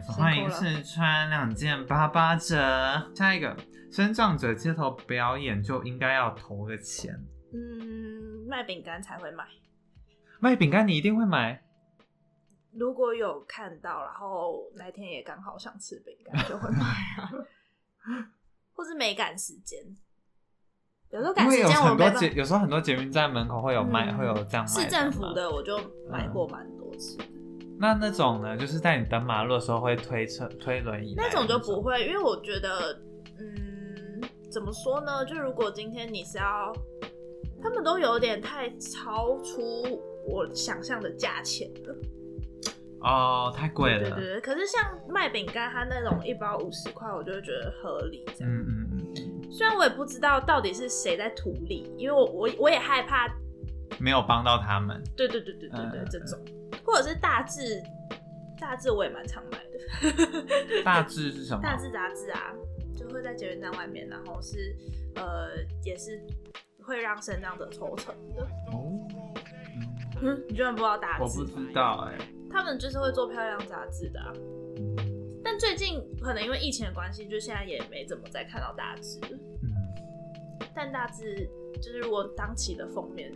[0.07, 3.11] 欢迎试穿两件八八折。
[3.15, 3.57] 下一个，
[3.91, 7.19] 身障者街头表演就应该要投个钱。
[7.51, 9.47] 嗯，卖饼干才会买。
[10.39, 11.63] 卖饼干你一定会买，
[12.71, 16.85] 如果有看到，然后那天也刚好想吃饼干，就会买
[17.17, 17.31] 啊。
[18.73, 19.79] 或是没赶时间，
[21.11, 22.05] 有时候赶因为有时间我很多。
[22.35, 24.67] 有时候很多捷运站门口会有卖，嗯会有这样卖。
[24.67, 25.21] 市政府。
[25.33, 25.77] 的我就
[26.09, 27.17] 买过蛮多次，
[27.79, 33.01] 那那种呢，就是在你等马路的时候会推车、推轮椅那种就不会，因为我觉得，
[33.39, 34.21] 嗯，
[34.51, 35.25] 怎么说呢？
[35.25, 36.73] 就如果今天你是要，
[37.61, 39.61] 他们都有点太超出
[40.27, 41.95] 我想象的价钱了。
[43.03, 44.09] 哦，太贵了。
[44.09, 48.53] 对对对，可是像卖饼干，它那种一包五十块，我就会觉得合理这样。
[48.53, 48.90] 嗯，
[49.61, 53.31] 虽然我也不知道到底是谁在土里，因为我我我也害怕，
[53.99, 54.99] 没有帮到他们。
[55.15, 56.39] 对对对对对对，嗯这种
[56.83, 57.79] 或者是大致
[58.59, 60.81] 大致我也蛮常买的。
[60.83, 61.61] 大致是什么？
[61.61, 62.51] 大致杂志啊，
[62.97, 64.75] 就会在捷运站外面，然后是
[65.13, 65.51] 呃
[65.85, 66.19] 也是
[66.81, 68.41] 会让生长者抽成的。
[68.71, 68.97] 哦，
[70.23, 71.23] 嗯，你居然不知道大致？
[71.23, 71.71] 我不知。
[71.71, 72.17] 道哎、
[72.49, 74.33] 他们就是会做漂亮杂志的、啊，
[75.43, 79.19] 但最近可能因为疫情的关系，就现在也没怎么再看到大致
[80.75, 81.49] 但大致
[81.81, 83.31] 就是如果当期的封面，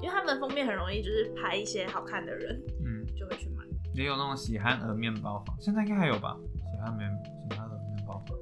[0.00, 3.64] 因为他们封面很容易就是拍一些好看的人，嗯，就会去买。
[3.94, 6.36] 也有那种喜憨儿面包房，现在应该还有吧？
[6.56, 7.08] 喜憨面
[7.48, 8.36] 喜憨儿面包房。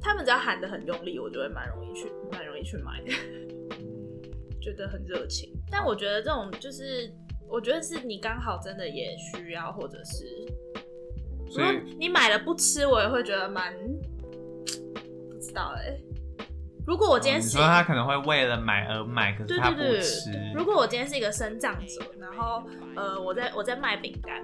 [0.00, 3.10] 他们只要喊的很用力，我就会蛮容易去蛮容易去买的，
[4.60, 5.50] 觉得很热情。
[5.70, 7.10] 但我觉得这种就是，
[7.48, 10.46] 我觉得是你刚好真的也需要，或者是
[11.50, 13.74] 所以你买了不吃，我也会觉得蛮
[15.30, 15.98] 不知道哎、
[16.86, 20.30] 如果我今天是说他可能会为了买而买，可是他不对对对吃。
[20.30, 22.62] 对，如果我今天是一个生长者，然后
[22.94, 24.42] 呃，我在我在卖饼干，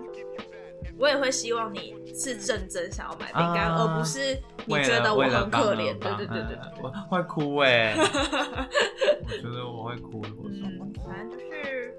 [0.98, 5.92] 我也会希望你是认真想要买饼干，啊而不是你觉得我很可怜。
[5.98, 8.04] 对帮对对对我会哭哎、 我
[9.28, 10.24] 觉得我会哭。
[10.46, 11.94] 嗯，反正就是，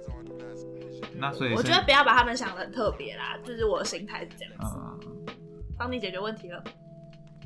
[1.17, 5.35] 那所以我觉得不要把他们想的很特别啦，就是我的心态是这样子，嗯，
[5.77, 6.63] 帮你解决问题了。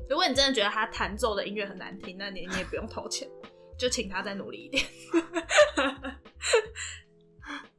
[0.09, 3.27] 如果你真的觉得他弹奏的音乐很难听，那你你也不用投钱，
[3.77, 4.83] 就请他再努力一点。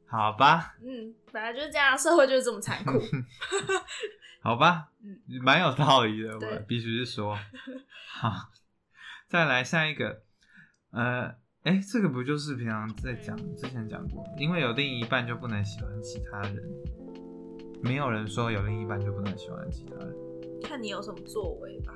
[0.09, 2.93] 好吧，嗯，本来就是这样，社会就是这么残酷。
[4.41, 7.37] 好吧嗯，蛮有道理的，对我必须是说。
[8.09, 8.33] 好，
[9.29, 10.23] 再来下一个，
[10.93, 11.35] 呃，
[11.65, 16.57] 哎，这个不就是平常在讲之前讲过，因为有另一半就不能喜欢其他人，
[17.83, 20.15] 没有人说有另一半就不能喜欢其他人。
[20.63, 21.93] 看你有什么作为吧。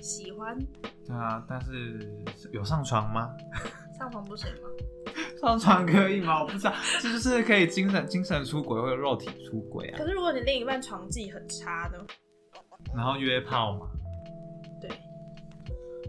[0.00, 0.58] 喜欢
[1.06, 1.98] 对啊，但是
[2.52, 3.34] 有上床吗？
[3.98, 4.68] 上床不行吗？
[5.40, 6.42] 上床可以吗？
[6.42, 11.98] 我不知道，这就是可以精神精神出轨或者肉体出轨啊可，是如果你另一半床技很差呢？
[12.94, 13.86] 然后约炮嘛。
[14.80, 14.90] 对，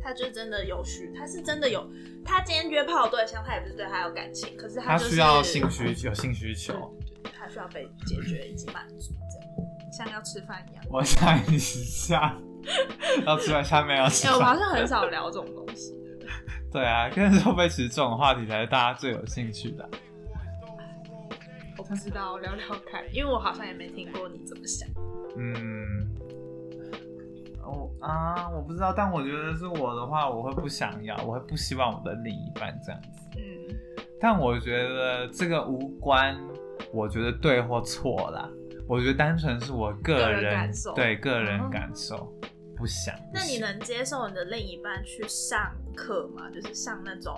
[0.01, 1.87] 他就真的有需，他是真的有，
[2.25, 6.73] 他今天约炮的对象，他也不是对他有感情，可是就是他需要性需有性需求。
[7.05, 9.64] 对，对他需要被解决以及满足，这样
[9.95, 10.83] 像要吃饭一样。
[10.89, 12.35] 我想一下，
[13.25, 14.55] 要吃完下面要吃哎、我们好。
[14.55, 15.93] 像很 少聊这种东西。
[16.71, 19.89] 对啊，跟是会不会其实这种话题才是大家最有兴趣的啊？
[21.77, 24.89] 我不知道，聊聊看，因为我好像也没听过你怎么想。
[25.37, 26.09] 嗯，
[27.63, 33.07] 我啊，我不知道，但我觉得是我的话，我会不想要，我会不希望我的另一半这样子。
[33.37, 33.75] 嗯，
[34.19, 36.37] 但我觉得这个无关，
[36.91, 38.49] 我觉得对或错啦。
[38.87, 42.31] 我觉得单纯是我个个人人感受对个人嗯感受，
[42.77, 43.15] 不想。
[43.33, 46.49] 那你能接受你的另一半去上课吗？
[46.51, 47.33] 就是上那种，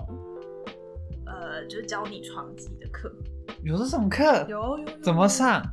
[1.26, 3.12] 呃，就是教你床技的课？
[3.64, 4.46] 有这种课？
[4.50, 5.28] 有有有怎么？
[5.28, 5.64] 上？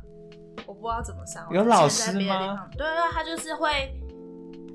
[0.65, 1.47] 我不知道怎么上。
[1.51, 3.93] 有老师吗对对，他就是会，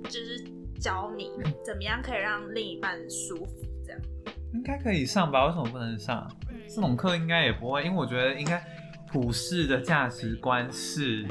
[0.05, 0.39] 就是
[0.79, 1.31] 教你
[1.65, 4.01] 怎么样可以让另一半舒服，这样。
[4.53, 5.47] 应该可以上吧？
[5.47, 6.31] 为什么不能上？
[6.69, 8.63] 这种课应该也不会，因为我觉得应该
[9.13, 11.27] 普世的价值观是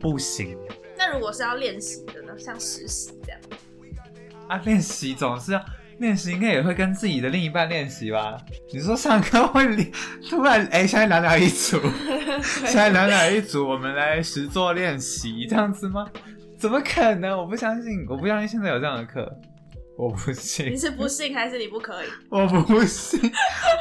[0.00, 0.56] 不行
[0.96, 2.38] 那如果是要练习的呢？
[2.38, 3.40] 像实习这样？
[4.48, 4.56] 啊。
[4.64, 5.64] 练习总是要
[5.98, 8.36] 练习，应该也会跟自己的另一半练习吧？
[8.72, 9.90] 你说上课会练
[10.28, 11.80] 突然 哎、现在两两一组，
[12.66, 16.06] 现在两两一组，我们来实做练习，这样子吗？
[16.58, 17.36] 怎么可能？
[17.38, 19.34] 我不相信，我不相信现在有这样的课，
[20.00, 22.08] 我不信你，是不信还是你不可以？
[22.30, 23.20] 我不信，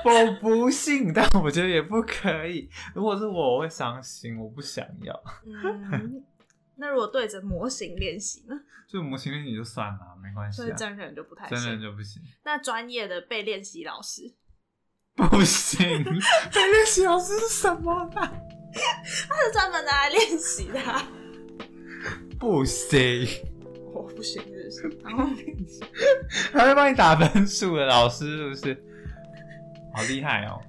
[0.03, 2.69] 我不信，但我觉得也不可以。
[2.93, 5.23] 如果是我，我会伤心，我不想要。
[5.45, 6.21] 嗯，
[6.75, 8.55] 那如果对着模型练习呢？
[8.91, 10.65] 就模型练习就算了，没关系啊。
[10.65, 11.81] 所以真人就不太行真人。
[11.81, 14.23] 就不行，那专业的被练习老师，
[15.15, 15.79] 不行。
[16.03, 18.33] 被练习老师是什么啦？
[18.73, 21.07] 他是专门拿来练习的啊、
[22.37, 23.25] 不行，
[23.93, 24.43] 我不行？
[25.03, 25.25] 然后
[26.51, 28.83] 还会 帮你打分数的老师是不是？
[29.93, 30.61] 好厉害哦！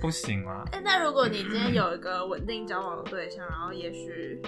[0.00, 0.64] 不行吗？
[0.72, 4.40] 哎、那如果你今天有一个稳定交往的对象，然后也许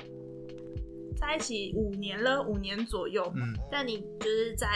[1.16, 4.66] 在一起五年了，五年左右，嗯，但你就是在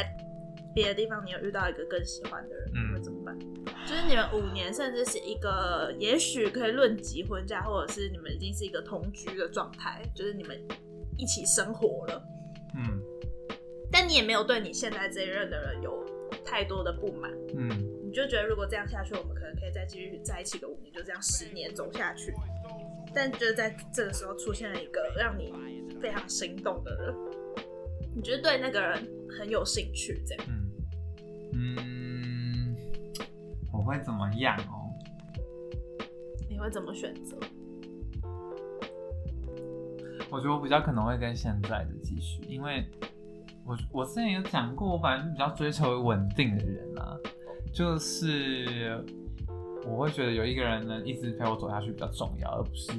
[0.74, 3.38] 别的地方你有遇到一个更喜欢的人，嗯你会怎么办？
[3.86, 10.60] 就是你们五年，甚至是一个也许可以论及婚嫁，或者是你们已经是一个同居的状态，就是你们
[11.16, 12.22] 一起生活了，
[12.76, 13.00] 嗯
[13.90, 16.04] 但你也没有对你现在这一任的人有
[16.44, 17.68] 太多的不满，嗯，
[18.04, 22.34] 你就觉得如果这样下去，我们可能可以再继续在一起个五年，就这样十年走下去。
[23.14, 25.52] 但就是在这个时候出现了一个让你
[26.00, 27.14] 非常心动的人，
[28.14, 29.08] 你觉得对那个人
[29.38, 30.44] 很有兴趣，这样。
[30.48, 30.70] 嗯
[31.54, 32.76] 嗯，
[33.72, 34.92] 我会怎么样哦？
[36.50, 37.38] 你会怎么选择？
[40.28, 42.84] 我觉得我比较可能会跟现在的继续，因为
[43.66, 47.18] 我我之前有讲过，我反正比较追求稳定的人啦，
[47.74, 49.04] 就是
[49.84, 52.92] 我会觉得有一个人能一直陪我走下去比较重要，而不是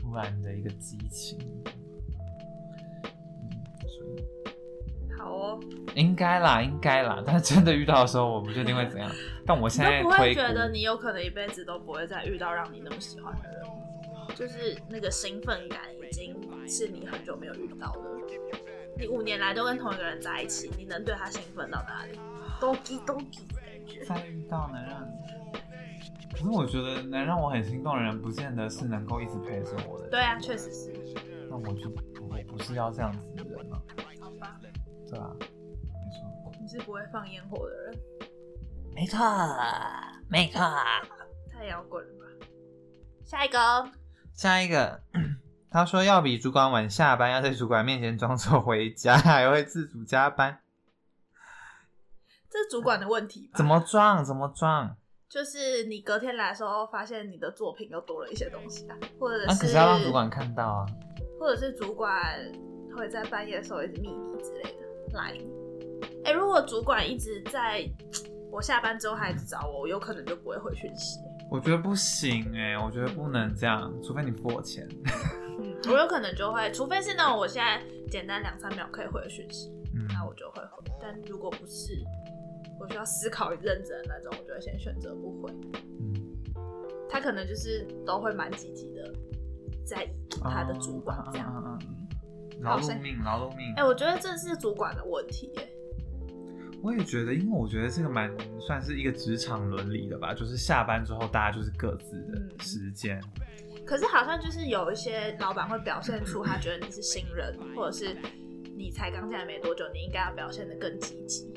[0.00, 1.38] 突然的一个激情。
[2.96, 3.50] 嗯，
[3.82, 4.24] 所以
[5.16, 5.60] 好哦，
[5.94, 9.08] 应该啦，应该啦，但是真的遇到的时候，我不确定会怎样。
[9.46, 13.62] 但我现在不会觉得你有可能一辈子都不会再遇到让你那么喜欢的人，
[14.34, 16.34] 就是那个兴奋感已经
[16.68, 18.10] 是你很久没有遇到的。
[18.96, 22.18] 你五年来都跟同一个人在一起，你能对他兴奋到哪里？
[22.60, 24.04] 都激都滴的感觉。
[24.04, 25.12] 再遇到能让你，
[26.32, 30.10] 可是我觉得能让我很心动的人，不见得是能够一直陪着我的人。
[30.10, 30.92] 对啊，确实是。
[31.50, 31.90] 那我就
[32.20, 33.82] 我不是要这样子的人了，
[34.20, 34.60] 好吧，
[35.08, 35.46] 对啊，没
[36.10, 37.98] 错，你是不会放烟火的人，
[38.94, 39.18] 没错，
[40.28, 40.60] 没错。
[41.50, 42.46] 太摇滚了吧？
[43.24, 43.92] 下一个，
[44.32, 45.02] 下一个，
[45.72, 50.58] 他说要比主管晚下班，要在主管面前装作回家，还会自主加班。
[52.50, 53.56] 这是主管的问题吧？
[53.56, 54.22] 怎么装？
[54.22, 54.94] 怎么装？
[55.30, 60.86] 就是你隔天来的时候，发现你的作品又多了一些东西啊，或者啊，是，可是要让主管看到啊。
[61.40, 62.38] 或者是主管
[62.94, 65.50] 会在半夜的时候一直密你之类的来你。
[66.26, 67.82] 哎、如果主管一直在
[68.50, 71.18] 我下班之后还一直找我，我有可能就不会回讯息。
[71.50, 74.86] 我觉得不行哎、我觉得不能这样，除非你付我钱。
[75.62, 80.92] 嗯，我有可能就会，除非是那种我现在简单两三秒可以回的讯息，嗯，那我就会回。
[81.00, 82.02] 但如果不是，
[82.80, 85.52] 我需要思考与认真的那种，我就会先选择不回。
[86.00, 86.14] 嗯，
[87.08, 89.12] 他可能就是都会蛮积极的，
[89.84, 90.08] 在
[90.42, 91.52] 他的主管这样。
[91.54, 91.98] 嗯嗯嗯嗯
[92.60, 93.74] 劳碌命，劳碌命。
[93.74, 95.68] 哎、我觉得这是主管的问题耶。
[96.80, 103.20] 我也觉得，因为我觉得这个蛮算是一个职场伦理的吧，就是下班之后大家就是各自的嗯时间。
[103.86, 108.16] 可是好像就是有一些老板会表现出他觉得你是新人，或者是
[108.76, 111.52] 你才刚进来没多久，你应该要表现的更积极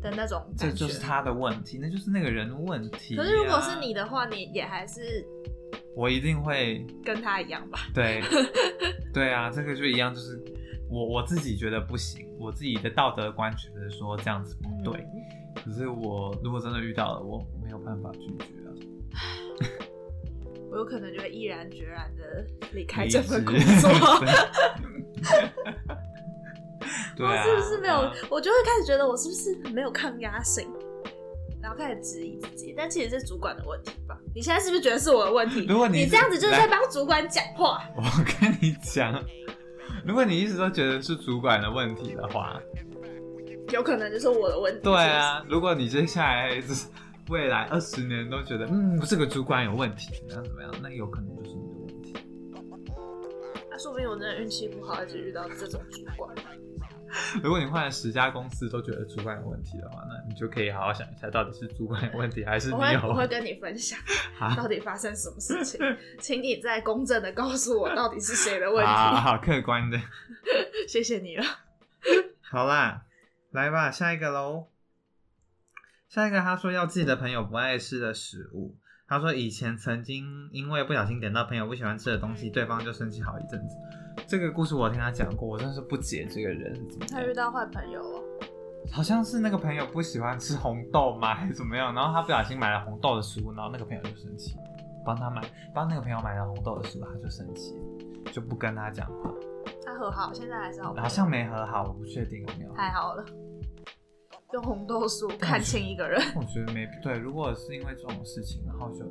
[0.00, 0.70] 的那种这。
[0.70, 5.26] 就是他的问题，那就是那个人的问题、可是如果是你，的话，你也还是
[5.96, 7.78] 我一定会跟他一样吧？
[7.94, 8.22] 对
[9.12, 10.40] 对啊，这个就一样，就是
[10.90, 15.00] 我我自己觉得不行，我自己的道德观觉得说这样子不对。
[15.00, 15.24] 嗯
[15.64, 18.70] 可是我如果真的遇到了，我没有办法拒绝啊。
[20.70, 23.90] 我有可能就会毅然决然的离开离这份工职作。
[27.16, 28.12] 对啊， 我是不是没有啊？
[28.30, 30.68] 我就会开始觉得我是不是没有抗压性，
[31.60, 32.72] 然后开始质疑自己。
[32.76, 34.16] 但其实是主管的问题吧？
[34.34, 35.66] 你现在是不是觉得是我的问题？
[35.68, 37.82] 如果你这样子就是在帮主管讲话。
[37.96, 38.02] 我
[38.40, 39.22] 跟你讲，
[40.06, 42.60] 如果你一直都觉得是主管的问题的话，
[43.72, 44.80] 有可能就是我的问题。
[44.82, 46.86] 对啊，如果你接下来就是
[47.28, 52.14] 未来二十年都觉得嗯这个主管有问题，怎么样怎么样，那有可能就是你的问题。
[53.70, 56.34] 那说不定我真的运气不好，一直遇到这种主管。
[57.42, 63.08] 如果你换了十家公司都觉得主管有问题的话，那你就可以好好想一下，到底是主管有问题还是你有？
[63.08, 63.98] 我会跟你分享
[64.36, 65.80] 好到底发生什么事情，
[66.20, 68.90] 请你再公正的告诉我到底是谁的问题。
[68.90, 69.98] 好好客观的。
[70.86, 71.44] 谢谢你了。
[72.42, 73.04] 好啦，
[73.52, 74.68] 来吧，下一个喽。
[76.08, 78.74] 下一个，他说要自己的朋友不爱吃的食物。
[79.06, 83.76] 他说以前曾经因为不小心点到朋友不喜欢吃的东西，对方就生气好一阵子。
[84.26, 87.08] 这个故事我听他讲过，我真是不解这个人怎么样。
[87.10, 88.22] 他遇到坏朋友哦，
[88.90, 91.94] 好像是那个朋友不喜欢吃红豆吗， 还是怎么样？
[91.94, 94.56] 然后他不小心买了红豆的食物，然后那个朋友就生气，
[95.04, 95.42] 帮他买，
[95.74, 97.74] 帮那个朋友买了红豆的食物，他就生气，
[98.32, 99.30] 就不跟他讲话。
[99.84, 101.02] 他和好，现在还是好朋友。
[101.02, 102.72] 好像没和好，我不确定有没有。
[102.74, 103.24] 太好了，
[104.54, 106.20] 用红豆酥看清一个人。
[106.34, 109.04] 我觉得没对，如果是因为这种事情，然后就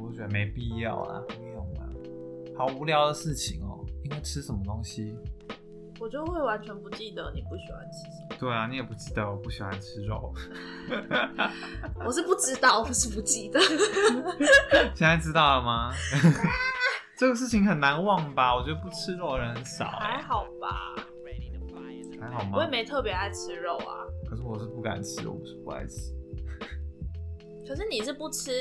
[0.00, 1.82] 我就觉得没必要啊，不用啊，
[2.56, 3.84] 好无聊的事情哦。
[4.04, 5.16] 因为吃什么东西？
[5.98, 8.36] 我就会完全不记得你不喜欢吃什么。
[8.38, 10.32] 对啊，你也不记得我不喜欢吃肉，
[12.04, 13.58] 我是不知道，我是不记得。
[14.94, 15.90] 现在知道了吗？
[17.18, 18.54] 这个事情很难忘吧？
[18.54, 20.94] 我觉得不吃肉的人很少、欸，还好吧，
[22.20, 22.58] 还好吗？
[22.58, 24.04] 我也没特别爱吃肉啊。
[24.28, 26.12] 可是我是不敢吃，我不是不爱吃，
[27.66, 28.52] 可是你是不吃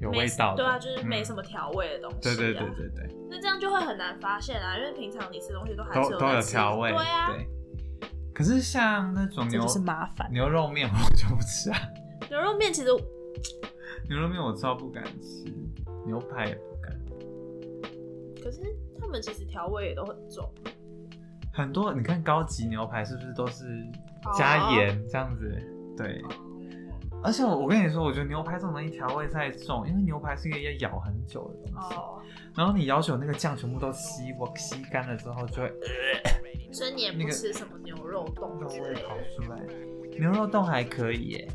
[0.00, 7.46] 有味道的，对啊，就是没嗯什么调味的东西、啊对对对对对，那这样就会很难发现啊，因为平常你吃东西都还是都都有调味，对啊，对。
[8.34, 10.28] 可是像那种牛就是麻烦。
[10.32, 11.78] 牛肉面，我就不吃啊。
[12.30, 12.88] 牛肉面其实
[14.08, 15.44] 牛肉面我超不敢吃，
[16.06, 16.98] 牛排也不敢。
[18.42, 18.60] 可是
[18.98, 20.50] 他们其实调味也都很重，
[21.52, 23.66] 很多你看高级牛排是不是都是
[24.36, 25.50] 加盐这样子？
[25.96, 26.22] 对。
[27.24, 31.94] 而且我我跟你说，我觉得牛排这种东西调味太重，因为牛排是一个要咬很久的东西。
[31.94, 32.20] 哦，
[32.56, 35.72] 然后你要求那个酱全部都吸我吸干了之后，就会
[36.72, 39.60] 所以你也不吃什么牛肉冻肉之类的味跑，出来。
[40.18, 41.48] 牛肉冻还可以耶，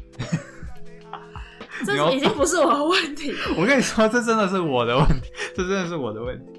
[1.85, 3.33] 这已经不是我的问题。
[3.59, 6.56] 我跟你说，这真的是我的问题，这真的是我的问题。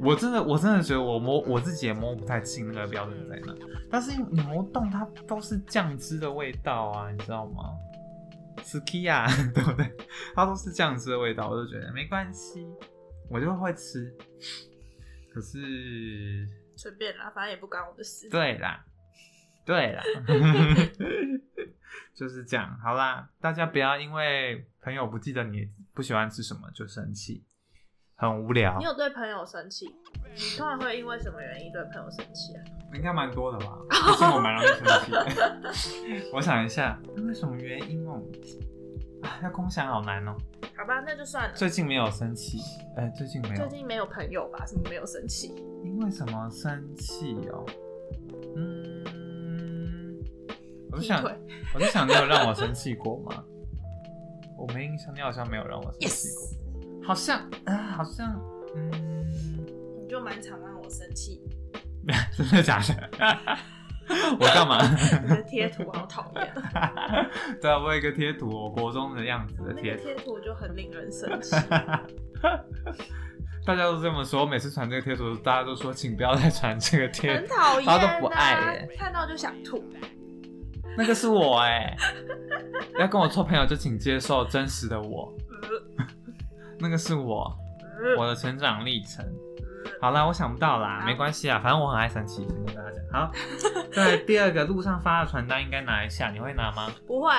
[0.00, 3.54] 我真的，我真的觉得我摸我自己也摸不太清那个标准在哪。
[3.90, 7.74] 但是牛冻它都是酱汁的味道啊，你知道吗
[8.62, 9.90] s k i 啊，对不对？
[10.34, 12.66] 它都是酱汁的味道，我就觉得没关系，
[13.30, 14.14] 我就会吃。
[15.32, 16.46] 可是，
[16.76, 18.28] 随便啦，反正也不关我的事。
[18.28, 18.84] 对啦，
[19.64, 20.02] 对啦，
[22.14, 22.78] 就是这样。
[22.82, 27.44] 好啦，大家不要因为朋友不记得你不喜欢吃什么就生气，
[28.18, 28.84] 很无聊你。
[28.84, 29.86] 有对朋友生气？
[30.34, 32.60] 你通常会因为什么原因对朋友生气啊？
[32.92, 33.78] 应该蛮多的吧？
[34.34, 36.24] 我蛮容易生气的。
[36.34, 38.20] 我想一下，因为什么原因哦？
[39.22, 40.36] 啊，要空想好难哦。
[40.76, 41.54] 好吧，那就算了。
[41.54, 42.58] 最近没有生气，
[42.96, 44.66] 哎、最近没有，最近没有朋友吧？
[44.66, 45.54] 什么没有生气？
[45.84, 47.64] 因为什么生气哦？
[48.56, 50.18] 嗯，
[50.90, 51.22] 我就想，
[51.72, 53.44] 我就想，你有让我生气过吗？
[54.58, 56.67] 我没印象，你好像没有让我生气过
[57.04, 58.40] 好像啊，好像，
[58.76, 59.30] 嗯，
[60.02, 61.40] 你就蛮常让我生气。
[62.36, 63.08] 真的假的？
[64.40, 64.78] 我干嘛？
[65.22, 66.52] 你的贴图好讨厌，
[67.60, 71.54] 对啊，我有一个贴图，我国中的样子的那贴贴图就很令人生气。
[73.66, 79.84] 大家都这么说，我每次传这个贴图，大家都说请不要再传这个贴很，讨厌、他啊，都不爱耶看到就想吐。
[80.96, 81.94] 那个是我哎、
[82.98, 85.32] 要跟我做朋友就请接受真实的我，
[86.80, 87.52] 那个是我，
[88.16, 89.24] 我的成长历程。
[90.00, 93.04] 好啦，我想不到啦，好没关系啊，反正我很爱生气，先跟大家讲。
[93.12, 93.32] 好，
[93.92, 96.88] 再来第二个，路上发的传单应该拿一下，你会拿吗？
[97.06, 97.30] 不会，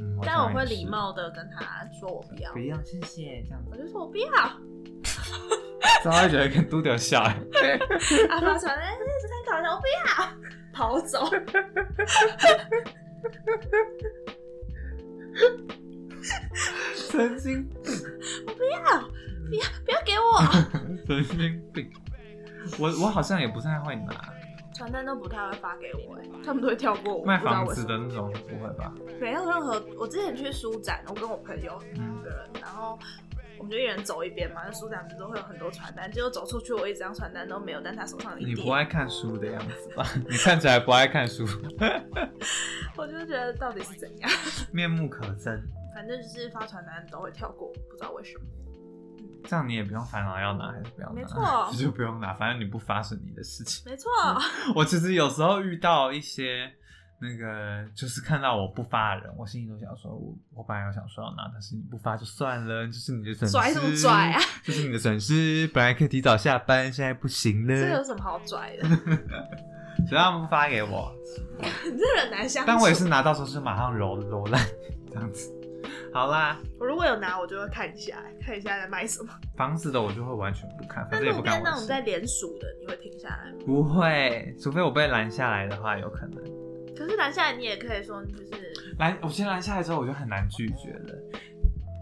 [0.00, 4.28] 嗯，但我会礼，貌的跟他说我不要不，要，谢谢，这样子我，就说我不要。
[6.02, 7.34] 这样会觉得跟嘟嘟笑哎。
[8.28, 10.04] 阿发传单，这参考一下，我不要，
[10.72, 11.28] 跑走。
[16.94, 17.92] 神经病，
[18.46, 19.00] 我不要，
[19.48, 20.40] 不要，不要给我。
[21.06, 21.90] 神经病。
[22.78, 24.12] 我我好像也不太会拿
[24.74, 27.24] 传单都不太会发给我，哎，他们都会跳过我。
[27.24, 28.92] 卖房子的那种，不会吧？
[29.20, 29.82] 没有任何。
[29.98, 32.98] 我之前去书展，我跟我朋友嗯两个人，然后
[33.58, 34.62] 我们就一人走一边嘛。
[34.64, 38.54] 那书展不是都会有很多传单，结果走出去，我一张传单都没有，但他手上有一叠。
[38.54, 40.06] 你不爱看书的样子吧？
[40.28, 41.46] 你看起来不爱看书，
[42.96, 44.30] 我就觉得到底是怎样？
[44.72, 45.60] 面目可憎。
[46.00, 48.44] 反正就是发传单都会跳过，不知道为什么。
[49.44, 53.84] 这样你也不用烦恼要拿还是不要拿，没错 就不用拿，反正你不发是你的事情。
[53.84, 54.08] 没错，
[54.74, 56.72] 我其实有时候遇到一些
[57.20, 64.40] 那个，就是看到我不发的人，我心里都想说，我我本来有想说要拿，但是你不发就算了，就是你的损失，拽什么拽啊？
[64.64, 68.88] 就是你的损失，本来可以提早下班，现在不行了这有，什么好拽的？
[70.08, 71.14] 只要他们不发给我，
[71.60, 72.66] 你这人难相处。
[72.66, 74.66] 但我也是拿到时候是马上揉揉烂
[75.10, 75.59] 这样子。
[76.12, 79.32] 好啦，我如果有拿，我就会看一下，看一下在卖什么。
[79.56, 81.76] 房子的我就会完全不看，反正也不路边那。
[81.76, 83.58] 种在连署的，你会停下来吗？
[83.64, 86.42] 不会，除非我被拦下来的话，有可能。
[86.96, 91.14] 可是拦下来，你也可以说就是拦，我先拦下来之后，我就很难拒绝了。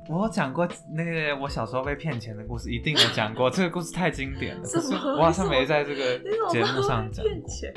[0.08, 3.50] 我有讲过那个我小时候被骗钱的故事，一定有讲过。
[3.50, 7.30] 这个故事太经典了， 可是我好像没在这个节目上讲过。
[7.30, 7.74] 骗钱？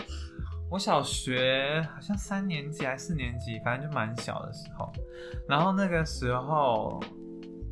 [0.72, 4.90] 我小学好像三年级还是四年级，反正就蛮小的时候。
[5.46, 7.04] 然后那个时候，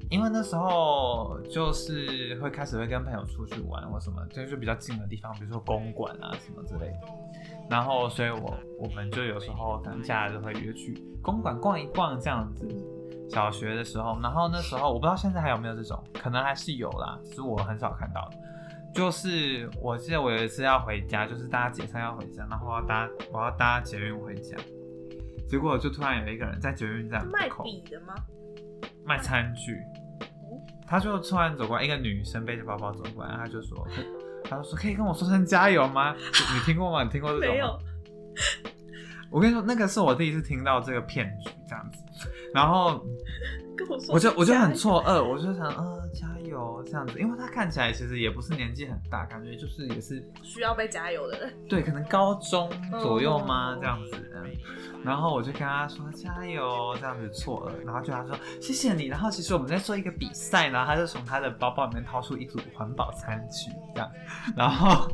[0.10, 7.00] 因为那时候就是会开始会跟朋友出去玩或什么，就是比较近的地方，比如说公馆啊什么之类的。
[7.70, 12.68] 然后，所以我我们就有时候可能假就会约去公馆逛一逛这样子。
[13.30, 18.30] 小学的时候，然后那时候我不知道现在还有没有这种，可能还是有啦，是我很少看到。
[18.94, 24.58] 就是我记得我有一次要回家，就是大家解散要回家，然后我要搭我要搭捷运回家，
[25.48, 28.14] 结果就突然有一个人在捷运站门卖口笔的吗？
[29.06, 29.78] 卖餐具，
[30.88, 33.88] 他就突然走过来，一个女生背着包包走过来，他就说，
[34.44, 36.16] 他就说可以跟我说声加油吗？
[36.54, 37.04] 你听过吗？
[37.04, 37.54] 你听过这种吗？
[37.54, 37.80] 没有。
[39.32, 42.04] 我跟你说，那个是我第一次听到这个骗局这样子，
[42.54, 43.06] 然后
[43.78, 44.74] 跟我说，我就我就很。
[44.74, 45.99] 错愕，我就想，呃，加
[46.50, 51.54] 油油这样子，因为他看起来其实也不是年纪很大，感觉就是也是需要被加油的人。
[51.70, 52.70] 对，可能高中
[53.00, 53.76] 左右吗？
[53.76, 54.16] 哦这样子。
[54.36, 54.50] 嗯
[55.02, 59.06] 然后我就跟他说加油，这样子错了，然后就他说谢谢你。
[59.06, 64.12] 然后其实我们在做一个比赛，然后他就从他的包包里面掏出一组环保餐具，这样，
[64.58, 65.10] 然后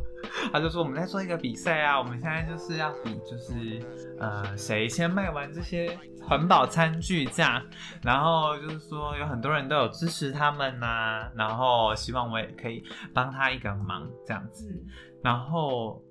[0.52, 3.80] 他就说我们在做一个比赛啊，我们现在就是要比就是
[4.20, 5.96] 呃谁先卖完这些
[6.28, 7.64] 环保餐具架，
[8.02, 14.68] 然后就是说有很多人都有支持他们呐、然后希望我也可以帮他一个忙这样子。
[14.70, 14.92] 嗯，
[15.24, 16.02] 然后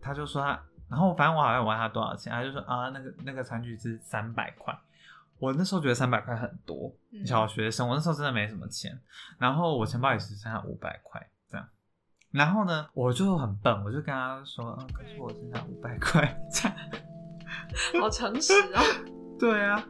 [0.00, 4.76] 他就说他，然后反正我好像问他多少钱，他就说啊，那个那个餐具是三百块。
[5.38, 9.00] 我那时候觉得三百块很多，嗯小学生，我那时候真的没什么钱，
[9.38, 11.66] 然后我钱包也只剩下五百块这样。
[12.30, 16.78] 然后呢，我就很笨，我就跟他说，嗯，可是我剩下五百块这样。
[18.00, 18.80] 好诚实哦。
[19.40, 19.82] 对啊，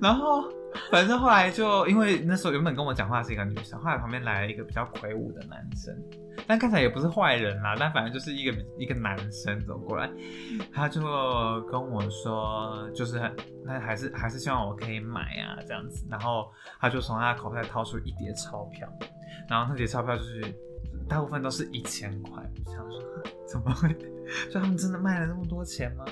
[0.00, 0.44] 然后
[0.90, 5.96] 反正后来就因为那时候原本跟我讲话是一个女生，后来旁边来了一个比较魁梧的男生，
[6.48, 10.10] 但看起来也不是坏人啦，但反正就是一个一个男生走过来，
[10.74, 11.00] 他就
[11.70, 13.20] 跟我说，就是
[13.64, 18.88] 那还是还是希望我可以买啊这样子，然后他就从他口袋掏出一叠钞票，
[19.48, 20.42] 然后那叠钞票就是
[21.08, 23.00] 大部分都是一千块，我想说
[23.46, 23.96] 怎么会？
[24.52, 26.04] 就他们真的卖了那么多钱吗？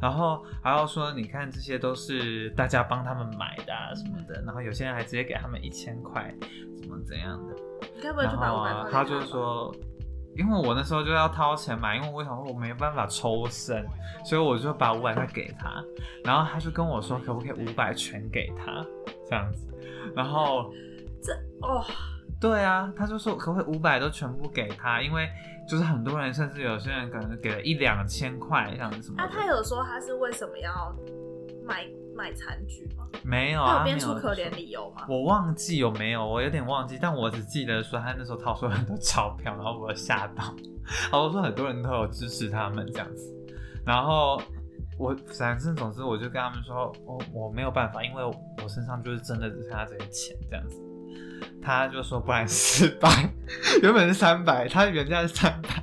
[0.00, 6.34] 然后还要说，你看这些都是大家帮他们买的啊什么的，然后有些人还直接给他们一千块，
[6.80, 7.54] 怎么怎样的。
[7.94, 8.90] 你该不会然后块？
[8.90, 9.74] 他就，说，
[10.36, 13.84] 因为我那时候就要掏钱买，因为我想说我没办法抽身，
[14.24, 15.82] 所以我就把五百块给他，
[16.24, 18.84] 然后他就跟我说可不可以五百全给他
[19.28, 19.66] 这样子，
[20.14, 20.72] 然后
[21.22, 21.32] 这
[21.66, 21.84] 哦，
[22.40, 25.28] 对啊，他就说可不可以五百都全部给他，因为
[25.70, 30.92] 就是很多人甚至有些人可能给了一两千块这样子什么那、的，他有说他是为什么要
[31.64, 33.06] 买买餐具吗？
[33.22, 35.06] 没有啊，编出可怜理由吗？
[35.08, 40.42] 我忘记有没有，我有点忘记，但我只记得说他那时候掏出很多钞票，然后我吓到，
[41.12, 43.32] 然后说很多人都有支持他们这样子，
[43.86, 44.42] 然后
[44.98, 50.82] 我反正总之我就跟他们说，我我没有办法，因为我身上就是真的只剩下这些钱这样子。
[51.62, 53.08] 他就说不然四百，
[53.82, 55.82] 原本是三百，他原价是三百，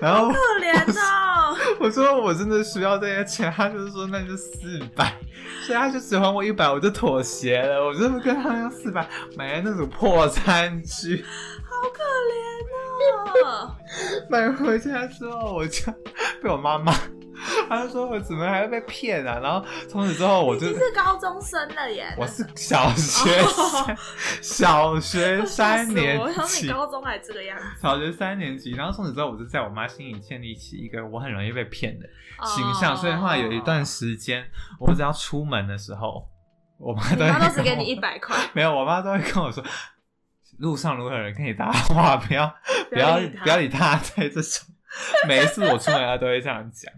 [0.00, 5.12] 然后可怜哦，我说我真的需要这些钱，他就是说那就四百，
[5.62, 9.06] 所以他就只还我一百，我就妥协了，我就跟他要四百
[9.36, 11.24] 买了那种破餐具，
[11.64, 12.46] 好可怜
[13.14, 13.76] 哦。
[14.28, 15.92] 买回家之后我就
[16.42, 16.92] 被我妈妈，
[17.68, 19.38] 她就说我怎么还会被骗啊？
[19.42, 22.14] 然后从此之后我就已经是高中生了耶。
[22.16, 23.96] 我是小学生，
[24.42, 26.72] 小学三年我想级你。
[26.72, 32.06] 高中还这个样子小学三年级，然后从此之后，我就在我妈心里建立起一个我很容易被骗的
[32.44, 34.44] 形象，所以后来有一段时间，
[34.78, 36.28] 我只要出门的时候，
[36.78, 39.62] 我妈都会妈都只给你一百块， 没有，我妈都会跟我说，
[40.58, 42.54] 路上如果有人跟你搭话，不要
[42.90, 44.66] 不要不要理他，在这种，
[45.28, 46.92] 每一次我出门，她都会这样讲。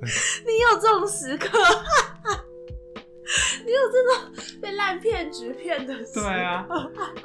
[0.46, 1.48] 你有这种时刻，
[3.64, 6.66] 你有这种被烂骗局骗的时刻，对啊，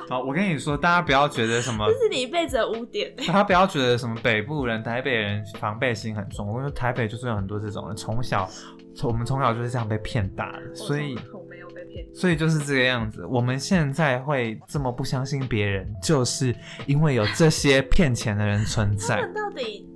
[0.09, 3.13] 好，我跟你说，大家不要觉得什么 这是你一辈子的污点。
[3.27, 6.47] 大家不要觉得什么北部人、台北人防备心很重。
[6.47, 8.49] 我跟你说，台北就是有很多这种人，从小
[8.95, 13.25] 从我们从小就是这样被骗大的，所以我从我没有被骗，所以就是这个样子。
[13.25, 16.53] 我们现在会这么不相信别人，就是
[16.85, 19.33] 因为有这些骗钱的人存在他们。
[19.33, 19.89] 到底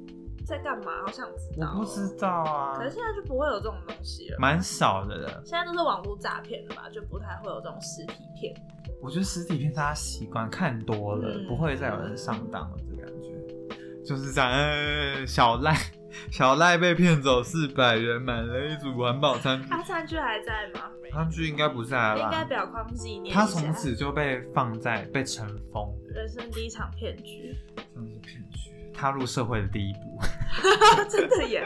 [0.50, 0.91] 在干嘛？
[1.06, 1.74] 好想知道。
[1.74, 2.10] 我不知。
[2.20, 4.38] 道啊可，是现在就不会有这种东西了。
[4.39, 5.41] 蛮少的了。
[5.45, 8.54] 现在都是网络诈骗了吧，就不太会有这种实体片。
[9.02, 14.52] 我觉得实体片大家习惯看多了，嗯不会再有人上当了，这感觉就是这样。
[14.52, 15.74] 呃，小赖
[16.30, 19.70] 小赖被骗走四百元，买了一组环保餐具。
[19.70, 20.89] 他餐具还在吗？
[21.14, 22.45] 餐具应该不在了应该吧？
[22.45, 23.45] 表框纪念他。
[23.45, 27.56] 从此就被放在被尘封，人生第一场骗局，
[27.95, 30.20] 真的是骗局，踏入社会的第一步，
[31.10, 31.66] 真的耶，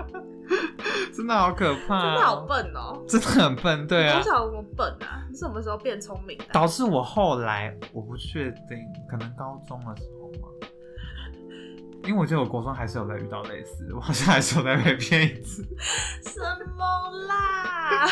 [1.16, 3.02] 真的好可怕、真的好，笨哦。
[3.08, 6.44] 真的很笨，对啊从，小我笨啊，你什么时候变聪明的？
[6.52, 8.78] 导致我后来我不确定，
[9.08, 10.48] 可能高中的时候嘛，
[12.04, 15.62] 因为我觉得我国中还是有在遇到类似，我好像还是有在被骗一次。
[16.20, 16.38] 什
[16.76, 16.84] 么
[17.28, 18.06] 啦？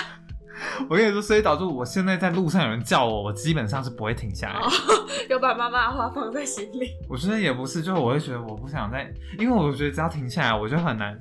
[0.89, 4.61] 我跟你说，所以导致我现在在路上有人叫我，我基本上是不会停下来。
[4.61, 4.69] 哦
[5.31, 6.91] 有把妈妈的话放在心里。
[7.09, 11.19] 我觉得也不是，就是我会觉得我不想再，因为我觉得只要停下来，我就很难。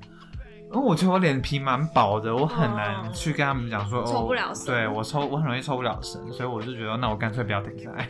[0.74, 8.10] 因为我觉得我脸皮蛮薄的，我很难去跟他们讲说，抽哦，不了身对我抽，我很容易抽不了身，所以我就觉得，那我干脆不要停下来，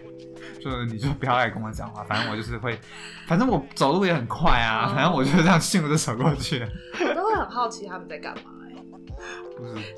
[0.63, 2.79] 就是你就不要来跟我讲话，反正我就是会，
[3.27, 6.65] 反正我走路也很快啊，哦反正我就这样迅速就走过去。
[7.05, 8.43] 我都会很好奇他们在干嘛、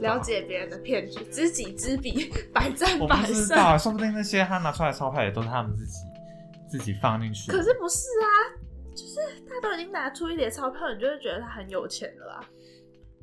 [0.02, 3.34] 了解别人的骗局，知己知彼， 百战我不百胜。
[3.36, 5.98] 知道，说不定那些他拿出来钞票也都是他们自己
[6.70, 7.52] 自己放进去。
[7.52, 8.28] 可是不是啊？
[8.96, 12.46] 就是他都已经拿出一叠钞票，你就会觉得他很有钱了啦。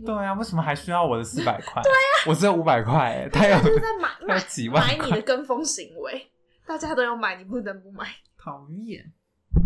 [0.05, 1.83] 对啊，为什么还需要我的四百块？
[1.83, 6.31] 对啊、我只有五百块，他有是在买 买几万买你的跟风行为，
[6.67, 8.07] 大家都有买，你不能不买。
[8.37, 9.05] 讨厌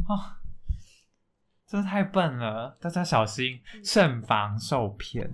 [0.06, 0.36] 啊！
[1.66, 5.28] 真的太笨了，大家小心，慎防受骗。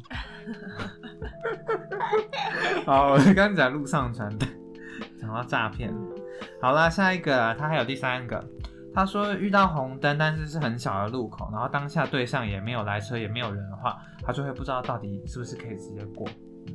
[2.86, 4.46] 好，我刚刚讲路上传的，
[5.20, 5.94] 讲到诈骗。
[6.60, 8.42] 好啦，下一个啊，他还有第三个。
[8.94, 16.26] 他说遇到红灯，但是是很小的路口，然后当下对象也没有来车，也没有人的话，他就会不知道到底是不是可以直接过。
[16.66, 16.74] 嗯，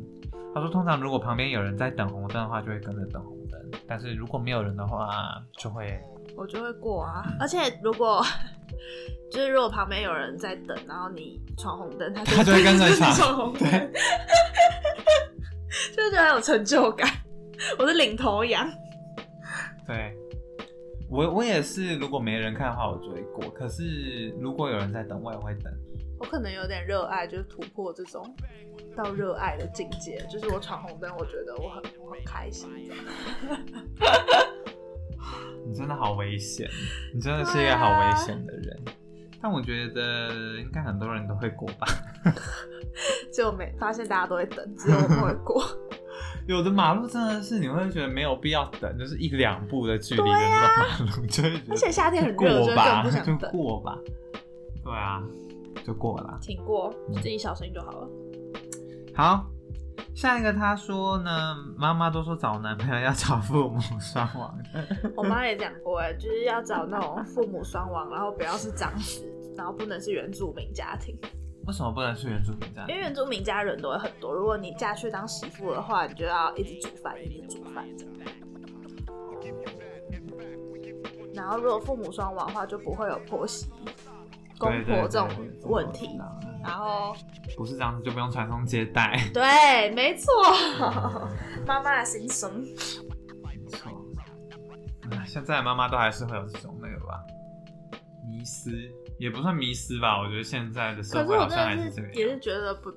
[0.53, 5.99] 他说通常如果旁边有人在等红灯的话，就会跟着等红灯，但是如果没有人的话，就会
[6.35, 7.25] 我就会过啊。
[7.39, 8.23] 而且如果
[9.31, 13.91] 就是如果旁边有人在等，然后你闯红灯，他就他就会跟着你闯闯红灯，对。
[15.95, 17.07] 就是觉得很有成就感。
[17.77, 18.69] 我是领头羊，
[19.85, 20.15] 对，
[21.09, 23.49] 我我也是，如果没人看的话，我就会过。
[23.49, 25.73] 可是如果有人在等，我也会等。
[26.19, 28.23] 我可能有点热爱，就是突破这种
[28.95, 30.17] 到热爱的境界。
[30.29, 32.69] 就是我闯红灯，我觉得我很我很开心。
[35.67, 36.69] 你真的好危险，
[37.13, 38.79] 你真的是一个好危险的人。
[39.41, 41.87] 但我觉得应该很多人都会过吧。
[43.31, 45.63] 结果没发现大家都会等，只有我不会过。
[46.47, 53.51] 有的马路真的是你会觉得没有必要等，就是一两步的距离的那种马路，就会觉得而且夏天很就热，吧，就更不想等。
[53.51, 53.97] 过吧。
[54.83, 55.21] 对啊，
[55.85, 56.39] 就过了。
[56.41, 58.09] 挺过，自己小心就好了。
[59.13, 59.45] 好，
[60.17, 64.83] 下一个他说呢，妈妈都说找男朋友要找父母双亡的。
[65.15, 69.23] 我妈也讲过，哎，就是要找那种父母双亡，然后不要是长子，
[69.55, 71.15] 然后不能是原住民家庭，
[71.67, 72.95] 为什么不能是原住民这样因？
[72.95, 74.33] 为原住民家人都会很多。
[74.33, 77.85] 如果你嫁去当媳妇的话，你就要一直煮饭，一直煮饭。
[81.35, 83.69] 然后如果父母双亡的话，就不会有婆媳、
[84.57, 85.29] 公婆这种
[85.63, 86.17] 问题。
[86.63, 87.15] 然后，
[87.55, 89.17] 不是这样子就不用传宗接代。
[89.33, 90.31] 对，没错，
[91.65, 92.61] 妈妈的心声。
[93.43, 93.89] 没错，
[95.11, 97.23] 唉现在的妈妈都还是会有这种那个吧，
[98.27, 102.15] 迷失也不算迷失吧，我觉得现在的社会好像还是是这个样。
[102.17, 102.91] 也是觉得不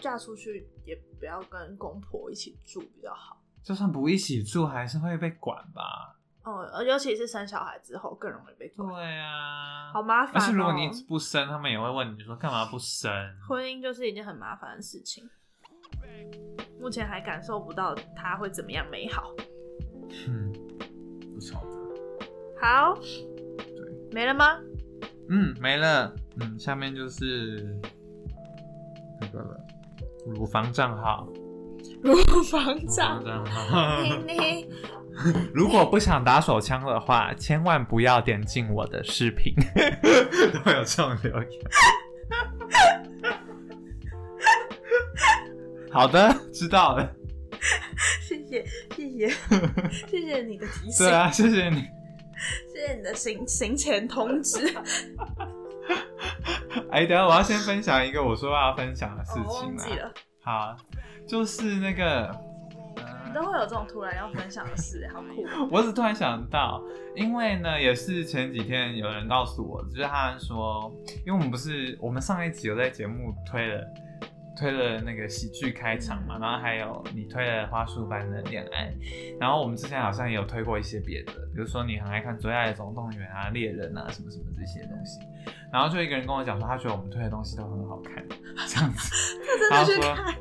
[0.00, 3.42] 嫁出去也不要跟公婆一起住比较好。
[3.64, 6.16] 就算不一起住，还是会被管吧？
[6.42, 10.36] 哦，尤其是生小孩之后更容易被管，对啊，好麻烦、哦。
[10.36, 13.12] 而且如果你不生，他们也会问你说干嘛不生？
[13.46, 15.28] 婚姻就是一件很麻烦的事情，
[16.80, 19.34] 目前还感受不到它会怎么样美好。
[20.26, 20.50] 嗯，
[21.34, 21.70] 不晓得。
[22.60, 22.98] 好，
[24.12, 24.58] 没了吗？
[25.28, 26.12] 嗯，没了。
[26.40, 27.78] 嗯，下面就是
[29.20, 29.60] 那个了，
[30.26, 31.28] 乳房账号。
[32.02, 34.02] 乳房，账号。
[35.54, 39.54] 如果不想打手枪的话，千万不要点进我的视频，
[40.52, 41.50] 都会有这种留言。
[45.92, 47.10] 好的，知道了。
[48.22, 48.64] 谢谢
[48.96, 49.28] 谢谢
[50.06, 51.86] 谢谢你的提醒对，啊，谢谢你。
[52.72, 54.74] 谢谢你的行行前通知。
[56.90, 59.48] 哎，等下我要先分享一个我说要分享的事情啦。
[59.50, 60.12] 忘记了，
[60.42, 60.76] 好，
[61.26, 62.34] 就是那个，
[63.32, 65.68] 都会有这种突然要分享的事，好酷哦。
[65.72, 66.82] 我只突然想到，
[67.14, 70.92] 因为呢，也是前几天有人告诉我，就是他说，
[71.26, 73.84] 因为我们不是我们上一集有在节目推了
[74.56, 78.92] 推了那个喜剧开场嘛，然后还有你推了花束般的恋爱，
[79.40, 85.18] 然后我们之前好像也有推过一些别的，比如说你很爱看《最爱的总动员》啊、猎人啊什么什么这些东西，
[85.72, 88.22] 然后就一个人跟我讲说，他觉得我们推的东西都很好看，
[88.68, 90.34] 这样子， 真的去他说看，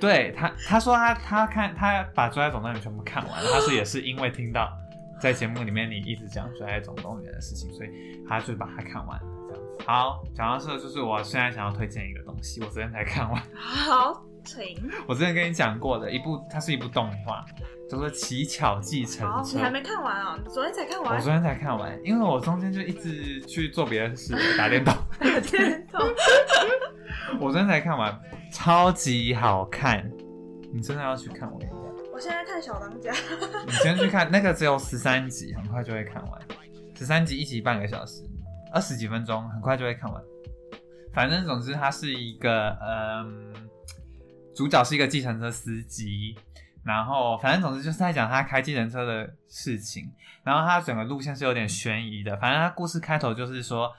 [0.00, 4.70] 对他，他说他他看他把《最爱总动员》全部看完了，他说也是因为听到
[5.20, 7.88] 在节目里面你一直讲《最爱总动员》的事情，所以
[8.28, 9.26] 他就把它看完了。
[9.48, 9.84] 这样子。
[9.86, 14.90] 好，讲到这，就是我现在想要推荐一个东西，我昨天才看完，好，请。
[15.08, 17.44] 我之前跟你讲过的一部，它是一部动画，
[17.90, 19.60] 叫做《乞巧计程好，车你》。
[19.64, 20.38] 还没看完啊？
[20.42, 21.32] 你昨天才看完我昨。
[21.32, 24.94] 天才看完，因为我中间就一直去做别的事，打电动。
[25.50, 26.00] 电动。
[27.40, 28.20] 我昨天才看完，
[28.52, 30.08] 超级好看，
[30.72, 31.80] 你真的要去看，我跟你讲。
[32.12, 33.12] 我现在看小当家。
[33.66, 36.40] 你先去看那个，只有十三集，很快就会看完。
[36.96, 38.22] 十三集一集半个小时，
[38.72, 40.22] 二十几分钟，很快就会看完。
[41.12, 43.52] 反正总之，它是一个嗯，
[44.54, 46.36] 主角是一个计程车司机，
[46.84, 50.12] 然后反正总之就是在讲他开计程车的事情。
[50.44, 53.90] 然后他整个路线是有点悬疑的，反正他故事开头就是说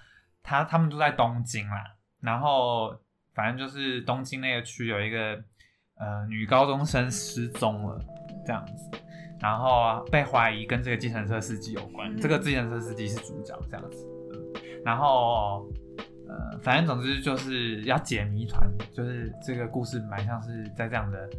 [0.43, 2.95] 他他们住在东京啦，然后
[3.33, 5.43] 反正就是东京那个区有一个
[5.95, 7.99] 呃女高中生失踪了
[8.45, 8.91] 这样子，
[9.41, 14.53] 然后啊被怀疑跟这个计程车司机有关，嗯这个计程车司机是主角这样子，嗯，
[14.85, 15.67] 然后
[16.27, 21.29] 呃反正总之就是要解谜团，就是这个故事蛮像是在这样的。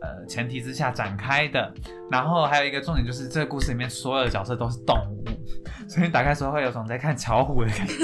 [0.00, 1.74] 呃，前提之下展开的，
[2.08, 5.24] 然后还有一个重点就是，这个故事里面所有的角色都是动物，
[5.90, 7.94] 所以你打开的时候会有种在看巧虎的感觉。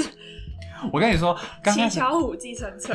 [0.91, 2.93] 我跟你说，七巧虎计程车，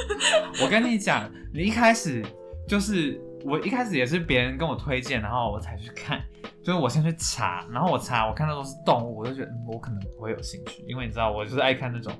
[0.62, 2.22] 我跟你讲，你一开始
[2.68, 6.22] 就是我一开始也是别人跟我推荐，然后我才去看，
[6.62, 12.12] 就是我先去查，然后我查我看到都是动物，我就觉得、嗯、我可能不会有兴趣，因为你知道我就是爱看那种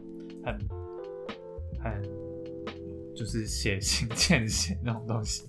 [0.45, 0.59] 很
[1.83, 2.03] 很
[3.15, 5.45] 就是血腥见血那种东西，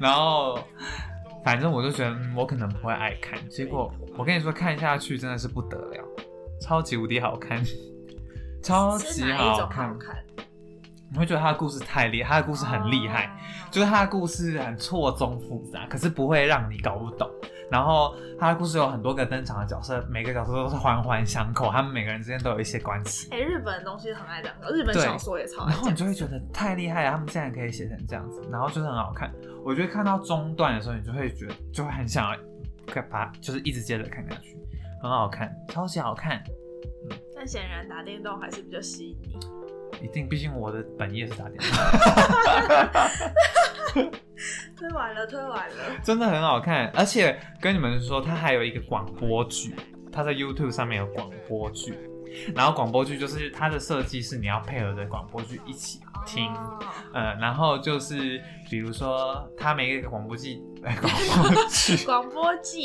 [0.00, 0.58] 然后
[1.44, 6.04] 反正我就觉得、嗯、我可能不会爱看，结果我跟你说看下去真的是不得了，
[6.60, 7.62] 超级无敌好看，
[8.62, 9.96] 超级好看？
[11.10, 13.30] 你会觉得他的故事太厉害，他的故事很厉害，哦
[13.70, 17.30] 就是他的故事很错综复杂，可是不会让你搞不懂。
[17.70, 23.28] 然后他的故事有很多个登场的角色，每个角色都是环环相扣，他们每个人之间都有一些关系。
[23.32, 25.90] 哎、日本的东西很爱这样，日本小说也超爱然后。
[25.90, 29.32] 你就会觉得太厉害了，他们竟然可以写成这样子，然后就是很好看。
[29.64, 32.38] 我觉得看到中段的时候，你就会觉得就会很想要
[32.86, 34.56] 看把，就是一直接着看下去，
[35.02, 36.40] 很好看，超级好看。
[37.34, 39.36] 但显然打电动还是比较吸引你。
[40.04, 43.08] 一定，毕竟我的本业是打电话。
[44.76, 45.74] 推完了，推完了。
[46.02, 49.74] 真的很好看，而且跟你们说，它还有一个广播剧，
[50.12, 51.94] 它在 YouTube 上面有广播剧，
[52.54, 56.78] 然后广播剧就是它的设计是你要配合着广播剧一起听，哦
[57.14, 58.40] 呃，然后就是
[58.70, 61.10] 比如说它每一个广播剧，哎， 广
[61.48, 62.80] 播剧，广播剧，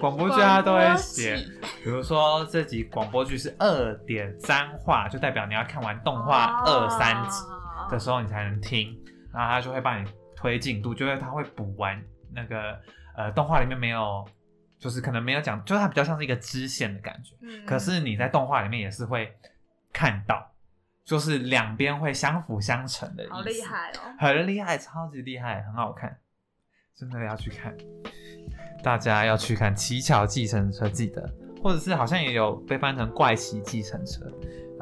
[0.00, 1.36] 广播剧它都会写，
[1.82, 7.38] 比如说这集广播剧是二点三话，就代表你要看完动画二三集。
[7.46, 7.50] 哦
[7.90, 8.98] 的时候你才能听，
[9.30, 10.08] 然后他就会帮你
[10.44, 11.98] 推进度，就是他会补完
[12.30, 12.78] 那个
[13.16, 14.22] 呃动画里面没有，
[14.78, 17.34] 就是可能没有讲，就是它比较像是一个支线的感觉。
[17.40, 19.34] 嗯可是你在动画里面也是会
[19.90, 20.52] 看到，
[21.02, 24.14] 就是两边会相辅相成的意思，好厉，害哦！
[24.18, 26.14] 很厉害，超级厉害，很好看，
[26.94, 27.74] 真的要去看，
[28.82, 31.26] 大家要去看《乞巧计程车》，记得，
[31.62, 34.26] 或者是好像也有被翻成《怪奇计程车》。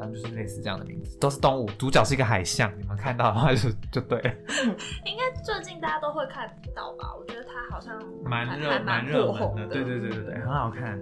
[0.03, 4.31] 反正就是类似这样的名字，都是动物，主角是一个海象，你们看到的话就就对了。
[5.07, 6.45] 应该最近大家都会看
[6.75, 7.15] 到吧？
[7.17, 10.99] 我觉得它好像蛮热蛮热门的，对对对对对，很好看，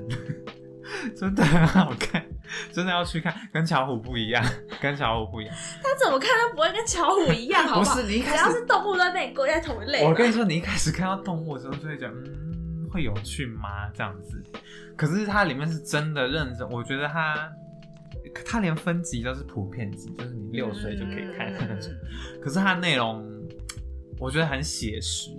[1.17, 2.23] 真的很好看，
[2.71, 4.43] 真的要去看，跟巧虎不一样，
[4.79, 5.55] 跟巧虎不一样。
[5.81, 7.95] 它怎么看都不会跟巧虎一样，好好？
[7.95, 10.05] 不是你一只开始，要是动物都在被你归在同一类。
[10.05, 13.89] 我跟你说，你一开始看到动物的时候就会觉得，嗯，会有趣吗？
[13.95, 14.43] 这样子。
[14.95, 17.51] 可是它里面是真的认真，我觉得它。
[18.45, 21.91] 它连分级都是普遍级，就是你六岁就可以看的那种。
[22.41, 23.25] 可是它内容，
[24.19, 25.31] 我觉得很写实，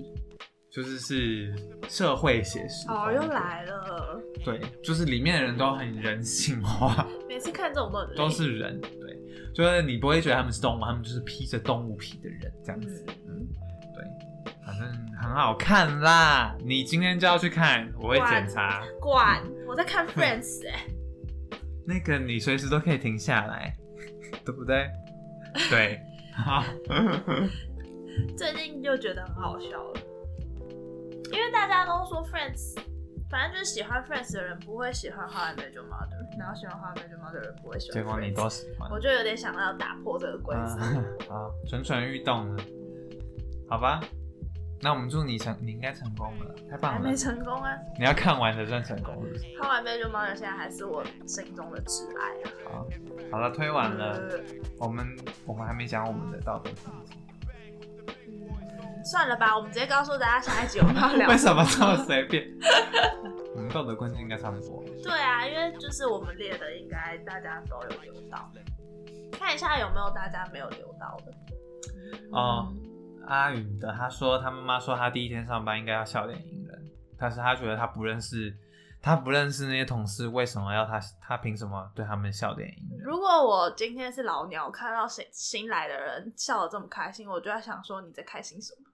[0.70, 1.54] 就是是
[1.88, 2.88] 社会写实。
[2.88, 3.22] 哦，又。
[3.32, 4.20] 来了！
[4.44, 8.78] 对，就是里面的人都很人性化，每次看这种都很累都是人。
[8.80, 9.18] 对，
[9.54, 13.06] 就是你不会觉得他们是动物，他们就是披着动物皮的人这样子。
[13.28, 13.46] 嗯，
[13.94, 14.04] 对，
[14.66, 14.86] 反正
[15.22, 16.54] 很好看啦。
[16.62, 18.82] 你今天就要去看，我会检查。
[19.00, 20.84] 管我在看 Friends 哎、
[21.86, 23.74] 那个你随时都可以停下来，
[24.44, 24.88] 对不对？
[25.70, 26.00] 对，
[26.34, 26.64] 好。
[28.36, 30.00] 最近就觉得很好笑了，
[31.32, 32.76] 因为大家都说 Friends，
[33.30, 37.94] 反正就是喜欢 Friends 的人不会喜欢 How I Met Your Mother，然后喜欢 How I Met Your Mother 的人不会喜欢。
[37.94, 38.90] 结果你都喜欢。
[38.90, 40.78] 我就有点想要打破这个规则。
[40.80, 42.62] 嗯， 好，蠢蠢欲动了，
[43.68, 44.00] 好吧？
[44.82, 47.16] 那我们祝你成，你应该成功了，太棒了还没！
[47.16, 52.50] 成功啊你要看完才算成功是不是？，How I Met Your Mother 现在还是我心中的挚爱啊。
[52.64, 52.86] 好，
[53.30, 54.40] 好了，推完了，呃
[54.78, 55.06] 我们
[55.46, 57.16] 我们还没讲我们的道德困境，
[58.68, 61.28] 嗯算了吧，我们直接告诉大家下一集我们要聊。
[61.28, 62.44] 为什么这么随便？
[63.54, 64.82] 我们道德困境应该差不多。
[65.02, 68.50] 对啊，因为就是我们列的，应该大家都有留到，
[69.32, 71.32] 看一下有没有大家没有留到的。
[72.32, 72.72] 哦，
[73.32, 78.54] 阿云的他说他妈妈说他第一天上班应该要笑脸迎人，但是他觉得他不认识，
[79.00, 83.00] 他不认识那些同事，为什么要他他凭什么对他们笑脸迎人？
[83.04, 88.86] 如果我今天是老鸟，看到新新来的人笑得这么开心，我就在想说你在开心什么？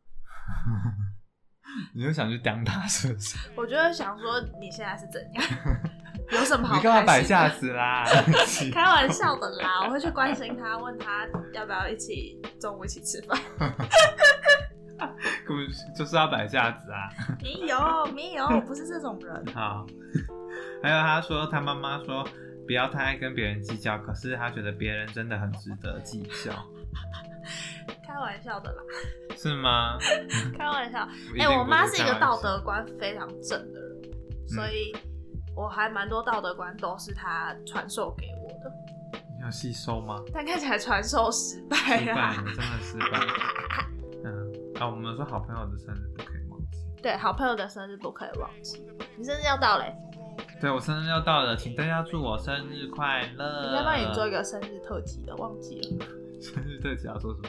[1.95, 3.37] 你就想去刁他是不是？
[3.55, 5.45] 我就会想说你现在是怎样？
[6.33, 7.23] 有什么好你干嘛摆？
[7.23, 8.05] 架子啦？
[8.73, 13.39] 开玩笑的啦，我会去关心他，问他要不要一起中午一起吃饭。
[15.47, 15.67] 根本
[15.97, 17.09] 就是要摆架子啊！
[17.41, 19.55] 没有，没有，我不是这种人。
[19.55, 19.87] 好，
[20.83, 22.27] 还有他说他妈妈说
[22.67, 26.53] 不要太爱跟别人计较，可是他觉得别人真的很值得计较。
[28.07, 28.83] 开玩笑的啦，
[29.37, 29.97] 是吗？
[30.59, 31.09] 开玩笑。
[31.35, 34.93] 一哎、我妈是一个道德观非常正的人，所以
[35.59, 38.73] 我还蛮多道德观都是他传授给我的，
[39.37, 40.23] 你有吸收吗？
[40.33, 42.37] 但看起来传授失败失败，啦。
[42.39, 43.19] 你真的失败。
[44.25, 46.79] 嗯，啊，我们说好朋友的生日不可以忘记。
[47.03, 48.87] 对，好朋友的生日不可以忘记。
[49.17, 49.93] 你生日要到嘞，
[50.61, 53.67] 对我生日要到了，请大家祝我生日快乐。
[53.67, 56.07] 应该帮你做一个生日特辑的，忘记了。
[56.41, 57.49] 生日特辑要做什么？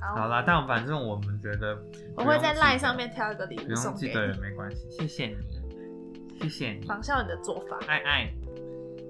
[0.00, 1.76] 好，好啦，但反正我们觉得
[2.16, 5.36] 我会在不用记 LINE 上面挑一个礼不物送给用记得也你，没关系，谢谢你，
[6.40, 7.78] 谢谢你，仿效你的做法。
[7.86, 8.32] 爱爱。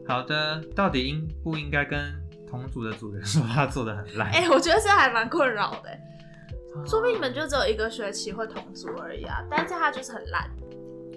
[0.06, 2.12] 好的，到底应不应该跟
[2.48, 4.28] 同组的组员说他做的很烂？
[4.34, 10.50] 哎、我觉得这还蛮困扰的，啊说不定你们就只有一个学期会同组而已啊，但是他就是很烂。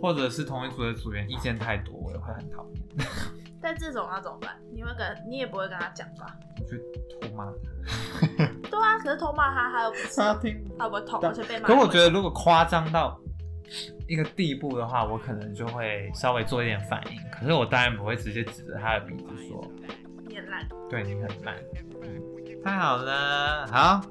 [0.01, 3.07] 或者是同一组的组员意见太多，我也会很讨厌，
[3.61, 4.55] 但这种要怎么办？
[4.71, 6.37] 你会跟你也不会跟他讲吧？
[6.59, 6.77] 我就
[7.27, 8.45] 偷骂他。
[8.69, 11.67] 对啊，可是偷骂他，他又不是，他听他不会痛，而且被骂。
[11.67, 13.19] 可我觉得，如果夸张到
[14.07, 17.19] 一个地步的话，我可能就会稍微做一点反应。
[17.31, 19.71] 可是我当然不会直接指着他的鼻子说
[20.27, 20.67] 你很烂。
[20.89, 21.55] ：“对你很烂。
[22.03, 22.21] 嗯”
[22.63, 24.01] 太好了，好。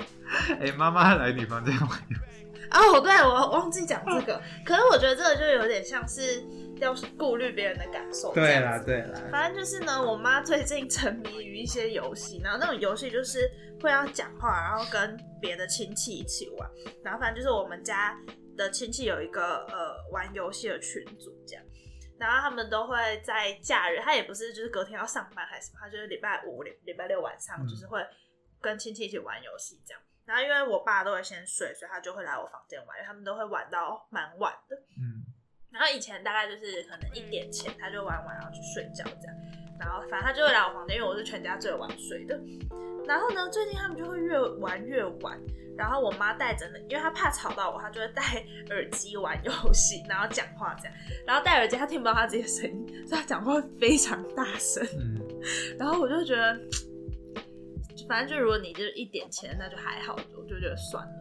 [0.60, 2.60] 哎、妈妈来你房间玩游戏。
[2.70, 4.40] 哦，对，我忘记讲这个。
[4.64, 6.44] 可是我觉得这个就有点像是
[6.76, 8.32] 要顾虑别人的感受。
[8.32, 8.80] 对啦，。
[8.84, 9.20] 对啦。
[9.30, 13.50] 反正就是呢，我妈最近沉迷于一些游戏，然后那种游戏就是
[13.82, 16.70] 会要讲话，然后跟别的亲戚一起玩。
[17.02, 18.16] 然后反正就是我们家
[18.56, 21.64] 的亲戚有一个呃玩游戏的群组这样，
[22.18, 28.04] 然后他们都会在假日，他也不是就是隔天要上班还是什么，他就是礼拜五、礼礼拜六晚上嗯就是会
[28.60, 30.02] 跟亲戚一起玩游戏这样。
[30.26, 34.76] 然后因为我爸都会先睡，所以他就会来我房间玩，因为他们都会玩到蛮晚的。
[34.96, 35.20] 嗯，
[35.70, 39.36] 然后以前大概就是可能一点前他就玩完然后去睡觉这样，
[39.78, 42.40] 然后反正他就会来我房间，因为我是全家最晚睡的。
[43.06, 45.38] 然后呢，最近他们就会越玩越晚，
[45.76, 48.22] 然后我妈带着呢，因为她怕吵到我，她就会戴
[48.70, 50.96] 耳机玩游戏，然后讲话这样。
[51.26, 54.86] 然后戴耳机她听不到她自己的声音，所以她讲话会非常大声。
[54.98, 55.20] 嗯，
[55.78, 56.58] 然后我就觉得，
[58.08, 61.12] 反正就如果你就是一点钱，那就还好，我就觉得算了。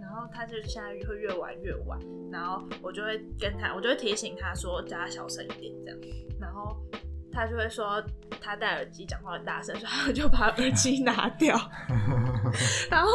[0.00, 1.98] 然后她就现在会越玩越晚，
[2.30, 6.00] 然后我就会跟她，我就会提醒她说叫她小声一点这样，
[6.40, 6.76] 然后
[7.36, 8.02] 他就会说
[8.40, 11.54] 他戴耳机讲话很大声，所以他就把耳机拿掉，
[12.90, 13.10] 然后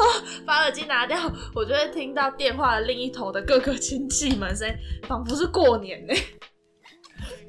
[0.46, 1.18] 把耳机拿掉，
[1.56, 4.76] 我就会听到电话的另一头的各个亲戚们声音，
[5.08, 6.14] 仿佛是过年呢、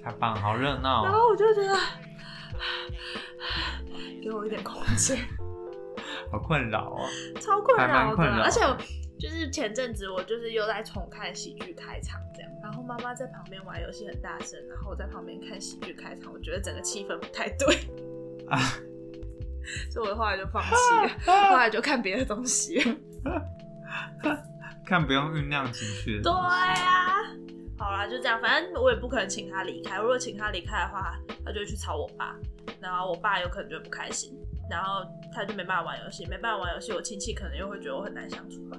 [0.02, 1.76] 太棒，好热闹然哦，后我就觉得，
[4.22, 5.18] 给我一点空间。
[6.30, 7.06] 好困扰哦。
[7.38, 8.74] 超困扰的，困而且我
[9.22, 17.76] 就是前阵子我就是又在重看喜剧开场这样，然后妈妈在旁边玩游戏很大声，然后我在旁边看喜剧开场，我觉得整个气氛不太对，
[18.50, 18.58] 啊
[19.92, 20.70] 所以我后来就放弃
[21.06, 21.08] 了，
[21.50, 22.96] 后来就看别的东西了。
[24.84, 26.32] 看不用酝酿情绪的对。
[26.32, 27.14] 啊，
[27.78, 32.34] 好啦，就这样，反正我也不可能请他离开，如果请他离开的话，他就会去吵我爸，
[32.80, 34.36] 然后我爸有可能就不开心。
[34.72, 38.78] 然后他就没办法玩游戏，没办法玩游戏，我亲戚可能又会觉得我很难相处吧。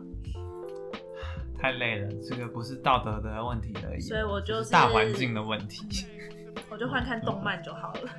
[1.62, 6.08] 太累了，这个不是道德的问题而已，所以我就是大环境的问题。
[6.70, 8.10] 我就换看动漫就好了。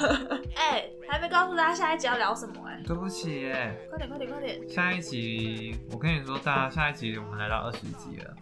[0.56, 4.66] 哎、还没告诉大家下一集要聊什么哎、对不起哎，快点快点快点！
[4.68, 8.34] 下一集我跟你说，大家下一集我们来到二十集了，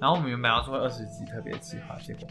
[0.00, 2.26] 然后我们原本要做二十集特别计划，结果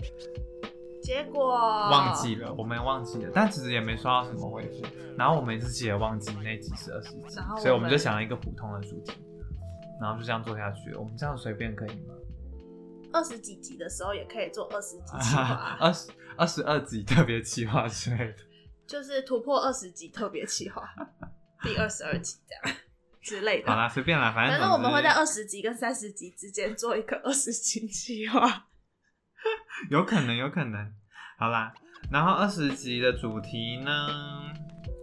[1.06, 4.82] 结果忘记了，我们忘记了，但其实也没收到什么回复，
[5.16, 7.24] 然后我们自己也忘记那集是二十集
[7.60, 9.14] 所以我们就想了一个普通的主题，
[10.02, 10.94] 然后就这样做下去。
[10.96, 12.16] 我们这样随便可以吗？
[13.14, 18.36] 二十几集的时候也可以做二十集计划， 二十二十二集特别企划之类的。
[18.88, 20.84] 就是突破二十集特别企划，
[21.62, 22.78] 第二十二集这样
[23.22, 23.72] 之类的。
[23.72, 28.68] 好啦，随便啦，反正反正我们会在二十集跟三十集之间做一个二十集计划。
[29.82, 30.92] 之有可能，有可能。
[31.38, 31.74] 好啦，
[32.12, 34.08] 然后二十集的主题呢，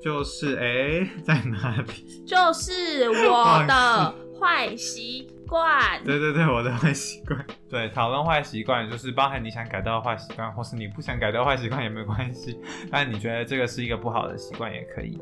[0.03, 2.25] 就是哎、在哪里？
[2.27, 6.03] 就是我的坏习惯。
[6.05, 7.45] 对对对，我的坏习惯。
[7.69, 12.59] 对，讨论坏习惯，就是包含你想改掉的坏习惯，或是你不想改掉坏习惯也没关系。
[12.91, 15.19] 但你觉得这个是一个不好的习惯也可以，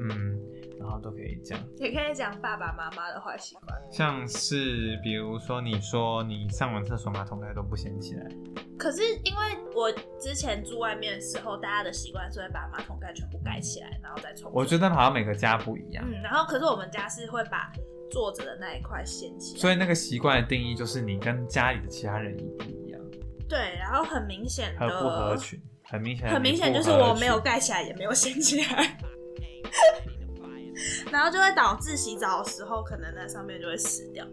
[0.00, 0.39] 嗯，
[1.00, 1.58] 都可以讲。
[1.78, 8.26] 也可以讲爸爸妈妈的坏习惯，像是比如说，你说你上完厕所马桶盖都不掀起来，
[8.78, 9.40] 可是因为
[9.74, 14.50] 我之前住外面的时候，大家的习惯是会把马桶盖全部盖起来，然后再冲。
[14.54, 17.72] 我觉得好像每个家不一样，嗯，然后可是我们家是会把
[18.10, 23.00] 坐着的那一块掀起来，所以那个习惯的定义就是你跟家里的其他人一不一样，
[23.48, 27.40] 对，然后很明显的不合群，很明显，很明显就是我没有。
[27.40, 28.98] 盖起来，也没有掀起来。
[31.10, 34.26] 然后就会导致洗澡的时候可能那上面就会湿掉，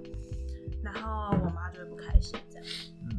[0.83, 2.65] 然后我妈就会不开心这样。
[3.03, 3.11] 嗯，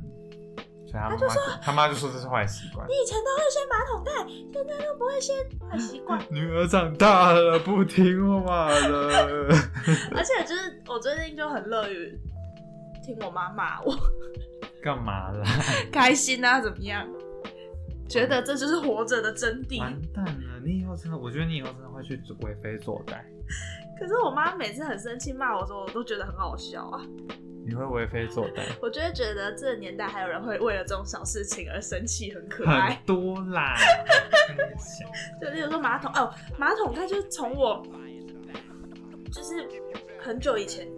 [0.87, 1.29] 所以他妈就
[1.63, 2.87] 他妈就说这是坏习惯。
[2.89, 4.13] 你以前都会掀马桶盖，
[4.53, 5.37] 现在都不会掀，
[5.69, 6.21] 坏习惯。
[6.31, 9.49] 女儿长大了，不听我妈的。
[10.15, 12.19] 而且就是我最近就很乐于
[13.05, 13.95] 听我妈骂我，
[14.83, 15.45] 干嘛啦？
[15.93, 16.61] 开心啊？
[16.61, 17.07] 怎么样？
[18.09, 19.81] 觉得这就是活着的真谛。
[19.81, 20.25] 完蛋
[20.59, 23.21] 了，你以后真的，我觉得你以后真的会去为非作歹。
[23.99, 27.05] 可是我妈每次很生气骂我的时候，我都觉得很好笑啊。
[27.67, 28.63] 你会为非作歹？
[28.81, 32.95] 我就会觉得这个年代还有人会为了这种小事情而生气，很可爱。
[32.95, 33.75] 很多啦。
[35.41, 37.87] 就例如说马桶哦，马桶盖就是从我
[39.33, 39.69] 就是
[40.19, 40.89] 很久以前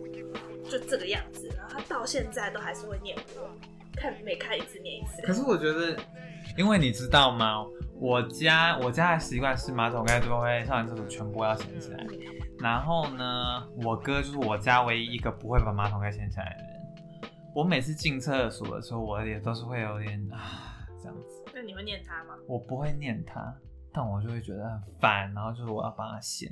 [0.69, 3.51] 就这个样子，然后他到现在都还是会念我，
[3.97, 5.23] 看每开一次念一次。
[5.23, 5.97] 可是我觉得。
[6.57, 7.65] 因为你知道吗？
[8.01, 12.03] 我家我家的习惯是马桶盖都会上完厕所全部要掀起来。
[12.59, 17.31] 然后呢，我哥就是我家唯一一个不会把马桶盖掀起来的人。
[17.55, 21.45] 我每次进厕所的时候，我也都是会有点啊这样子。
[21.55, 22.35] 那你会念他吗？
[22.49, 23.55] 我不会念他，
[23.93, 26.49] 但我就会觉得很烦，然后就是我要帮他掀。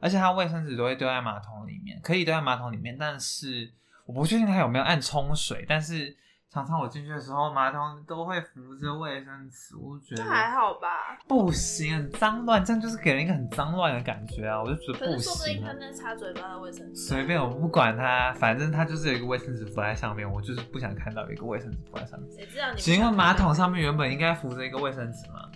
[0.00, 3.72] 而且他卫生纸都会丢在马桶里面，可以丢在马桶里面，但是
[4.04, 6.14] 我不确定他有没有按冲水，但是。
[6.58, 11.16] 常常我进去的时候，马桶都会扶着卫生纸，我觉得还好吧。
[11.28, 14.60] 不行，很脏乱，这样就是给人一个很脏乱的感觉啊！
[14.60, 15.20] 我就觉得不行。
[15.20, 17.00] 说不定他那擦嘴巴的卫生纸。
[17.00, 22.28] 随便，我不管他，反正他就是有一个卫生纸浮在上面，我就是不想看到一个卫生纸浮在上面。
[22.32, 22.80] 谁知道你？
[22.80, 25.47] 请问马桶上面原本应该扶着一个卫生纸吗？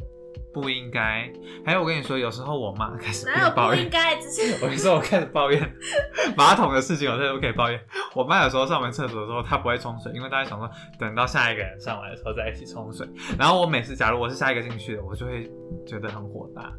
[0.52, 1.30] 不应该。
[1.64, 3.26] 还有，我跟你说，有时候我妈开始
[3.56, 3.84] 抱怨。
[3.84, 4.16] 应该？
[4.20, 5.76] 只是 我跟你说，我开始抱怨
[6.36, 7.80] 马桶的事情，我现在都可以抱怨。
[8.14, 13.08] 我妈有时候上完厕所的时候，她不会冲水，因为大家想说等到下一个人上来的时候再一起冲水。
[13.38, 15.50] 然后我每次，假如我是下一个进去的，我就会
[15.86, 16.72] 觉得很火大，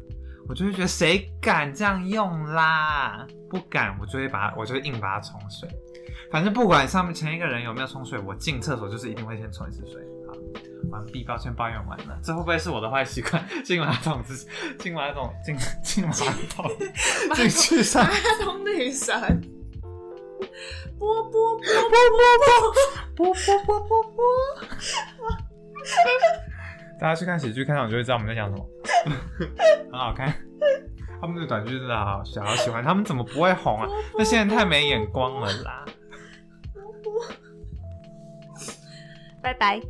[0.48, 3.26] 我就会觉得谁敢这样用啦？
[3.50, 5.68] 不敢，我就会把，我就会硬把它冲水。
[6.30, 10.02] 反正不管上面前一个人有没有冲水，我进厕所就是一定会先冲一次水。
[10.90, 12.18] 完毕，抱歉，抱怨完了。
[12.22, 13.44] 这会不会是我的坏习惯？
[13.64, 14.36] 进马桶之
[14.78, 16.12] 进马桶进进马
[16.50, 16.70] 桶
[17.34, 18.12] 进去上马
[18.44, 19.14] 桶女神，
[20.98, 21.98] 波波波波
[23.16, 24.24] 波波波波波波。
[27.00, 28.66] 大家去看喜剧看场就会知道我们在讲什么，
[29.90, 30.32] 很好看。
[31.20, 32.84] 他们的短剧真的好小，好喜欢。
[32.84, 33.88] 他们怎么不会红啊？
[34.18, 35.84] 那些人太没眼光了啦。
[39.42, 39.82] 拜拜。